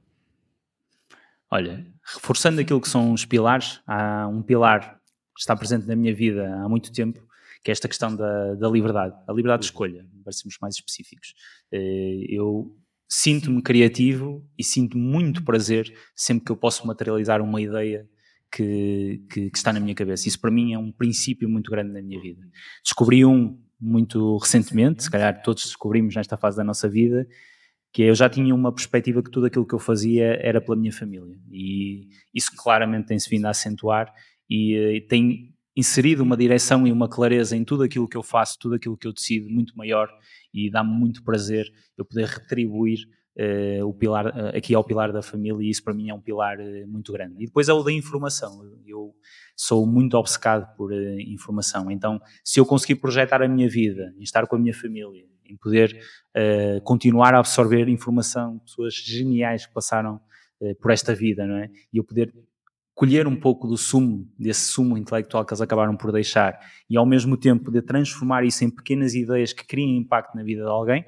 [1.51, 5.01] Olha, reforçando aquilo que são os pilares, há um pilar
[5.35, 7.27] que está presente na minha vida há muito tempo,
[7.65, 11.33] que é esta questão da, da liberdade, a liberdade de escolha, para sermos mais específicos.
[11.73, 12.77] Eh, eu
[13.09, 18.07] sinto-me criativo e sinto muito prazer sempre que eu posso materializar uma ideia
[18.53, 20.29] que, que, que, está na minha cabeça.
[20.29, 22.43] Isso para mim é um princípio muito grande na minha vida.
[22.85, 27.27] Descobri um muito recentemente, se calhar todos descobrimos nesta fase da nossa vida,
[27.93, 30.93] que eu já tinha uma perspectiva que tudo aquilo que eu fazia era pela minha
[30.93, 31.39] família.
[31.51, 34.13] E isso claramente tem-se vindo a acentuar
[34.51, 38.59] e, e tem inserido uma direção e uma clareza em tudo aquilo que eu faço,
[38.59, 40.09] tudo aquilo que eu decido, muito maior
[40.53, 42.99] e dá-me muito prazer eu poder retribuir
[43.85, 46.59] o pilar, uh, aqui ao pilar da família e isso para mim é um pilar
[46.59, 47.35] uh, muito grande.
[47.39, 48.63] E depois é o da informação.
[48.87, 49.15] Eu
[49.55, 54.47] sou muito obcecado por informação, então se eu conseguir projetar a minha vida, em estar
[54.47, 55.97] com a minha família, em poder
[56.83, 60.21] continuar a absorver informação, pessoas geniais que passaram
[60.81, 61.71] por esta vida, não é?
[61.93, 62.35] E eu poder
[62.97, 66.59] colher um pouco do sumo, desse sumo intelectual que eles acabaram por deixar
[66.89, 70.63] e ao mesmo tempo poder transformar isso em pequenas ideias que criem impacto na vida
[70.63, 71.05] de alguém,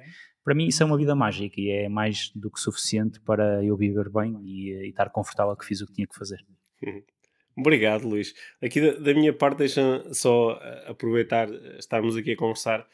[0.49, 3.77] para mim isso é uma vida mágica e é mais do que suficiente para eu
[3.77, 6.43] viver bem e, e estar confortável que fiz o que tinha que fazer.
[6.83, 7.03] Uhum.
[7.55, 8.33] Obrigado, Luís.
[8.63, 12.89] Aqui da, da minha parte, deixa só eh, aproveitar eh, estarmos aqui a conversar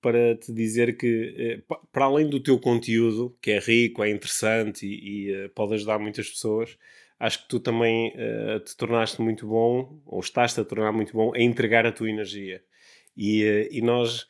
[0.00, 1.34] para te dizer que,
[1.68, 5.98] eh, para além do teu conteúdo, que é rico, é interessante e, e pode ajudar
[5.98, 6.78] muitas pessoas,
[7.20, 11.34] acho que tu também uh, te tornaste muito bom, ou estás-te a tornar muito bom,
[11.34, 12.62] a entregar a tua energia.
[13.14, 14.26] E, uh, e nós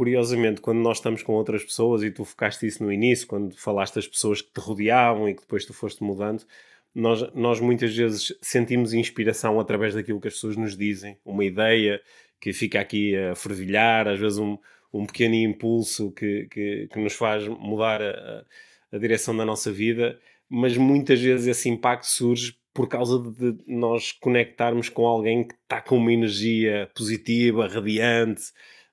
[0.00, 3.96] curiosamente, quando nós estamos com outras pessoas, e tu focaste isso no início, quando falaste
[3.96, 6.42] das pessoas que te rodeavam e que depois tu foste mudando,
[6.94, 12.00] nós, nós muitas vezes sentimos inspiração através daquilo que as pessoas nos dizem, uma ideia
[12.40, 14.56] que fica aqui a fervilhar, às vezes um,
[14.90, 18.42] um pequeno impulso que, que, que nos faz mudar a,
[18.90, 24.12] a direção da nossa vida, mas muitas vezes esse impacto surge por causa de nós
[24.12, 28.44] conectarmos com alguém que está com uma energia positiva, radiante,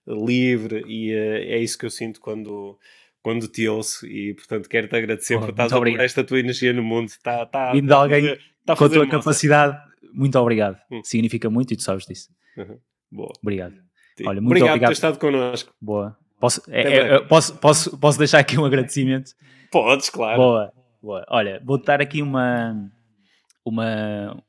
[0.07, 2.77] livre e uh, é isso que eu sinto quando,
[3.21, 6.73] quando te ouço e portanto quero-te agradecer oh, por estás a pôr esta tua energia
[6.73, 7.09] no mundo.
[7.09, 9.77] Está, está, Vindo de alguém está a com a tua capacidade,
[10.13, 10.77] muito obrigado.
[10.91, 11.01] Hum.
[11.03, 12.29] Significa muito e tu sabes disso.
[12.57, 12.79] Uhum.
[13.11, 13.33] Boa.
[13.41, 13.75] Obrigado.
[14.25, 15.73] Olha, muito obrigado, obrigado por ter estado connosco.
[15.79, 16.17] Boa.
[16.39, 19.31] Posso, é, é, posso, posso, posso deixar aqui um agradecimento?
[19.71, 20.37] Podes, claro.
[20.37, 21.25] Boa, boa.
[21.29, 22.91] Olha, vou-te dar aqui uma,
[23.65, 24.43] uma,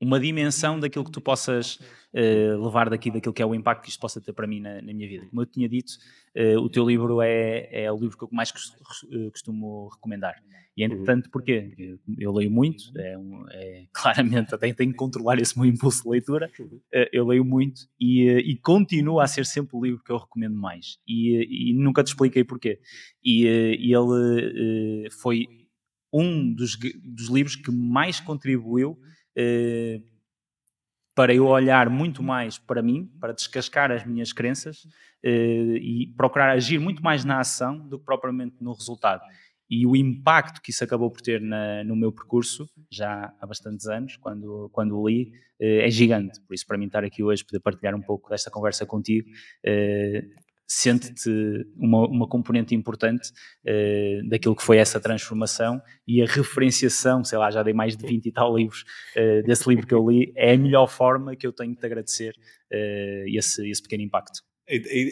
[0.00, 1.78] uma dimensão daquilo que tu possas
[2.14, 4.76] uh, levar daqui, daquilo que é o impacto que isto possa ter para mim na,
[4.76, 5.26] na minha vida.
[5.26, 5.92] Como eu tinha dito,
[6.36, 10.36] uh, o teu livro é, é o livro que eu mais eh, costumo recomendar.
[10.74, 11.30] E entretanto, uhum.
[11.32, 11.74] porquê?
[11.76, 16.04] Eu, eu leio muito, é, um, é, claramente até tenho que controlar esse meu impulso
[16.04, 20.10] de leitura, uh, eu leio muito e, e continua a ser sempre o livro que
[20.10, 20.98] eu recomendo mais.
[21.06, 22.80] E, e nunca te expliquei porquê.
[23.22, 23.44] E,
[23.78, 25.46] e ele foi
[26.12, 28.98] um dos, dos livros que mais contribuiu
[29.36, 30.00] eh,
[31.14, 34.86] para eu olhar muito mais para mim, para descascar as minhas crenças
[35.22, 39.22] eh, e procurar agir muito mais na ação do que propriamente no resultado.
[39.68, 43.86] E o impacto que isso acabou por ter na, no meu percurso, já há bastantes
[43.86, 46.40] anos, quando, quando o li, eh, é gigante.
[46.40, 49.28] Por isso, para mim, estar aqui hoje, poder partilhar um pouco desta conversa contigo,
[50.70, 53.32] sente-te uma, uma componente importante
[53.66, 58.06] uh, daquilo que foi essa transformação e a referenciação, sei lá, já dei mais de
[58.06, 58.84] 20 e tal livros
[59.16, 61.84] uh, desse livro que eu li, é a melhor forma que eu tenho de te
[61.84, 62.36] agradecer
[62.72, 64.42] uh, esse, esse pequeno impacto.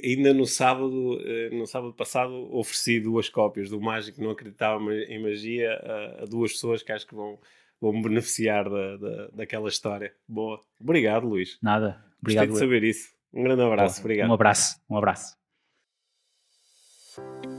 [0.04, 1.18] Ainda no sábado,
[1.50, 6.52] no sábado passado, ofereci duas cópias do Mágico Não Acreditava em Magia a, a duas
[6.52, 7.36] pessoas que acho que vão,
[7.80, 10.14] vão beneficiar da, da, daquela história.
[10.28, 10.60] Boa.
[10.80, 11.58] Obrigado, Luís.
[11.60, 12.00] Nada.
[12.22, 12.50] Obrigado.
[12.50, 13.08] Gostei de saber isso.
[13.34, 13.96] Um grande abraço.
[13.96, 14.04] Boa.
[14.04, 14.30] Obrigado.
[14.30, 14.80] Um abraço.
[14.88, 15.37] Um abraço.
[17.42, 17.57] you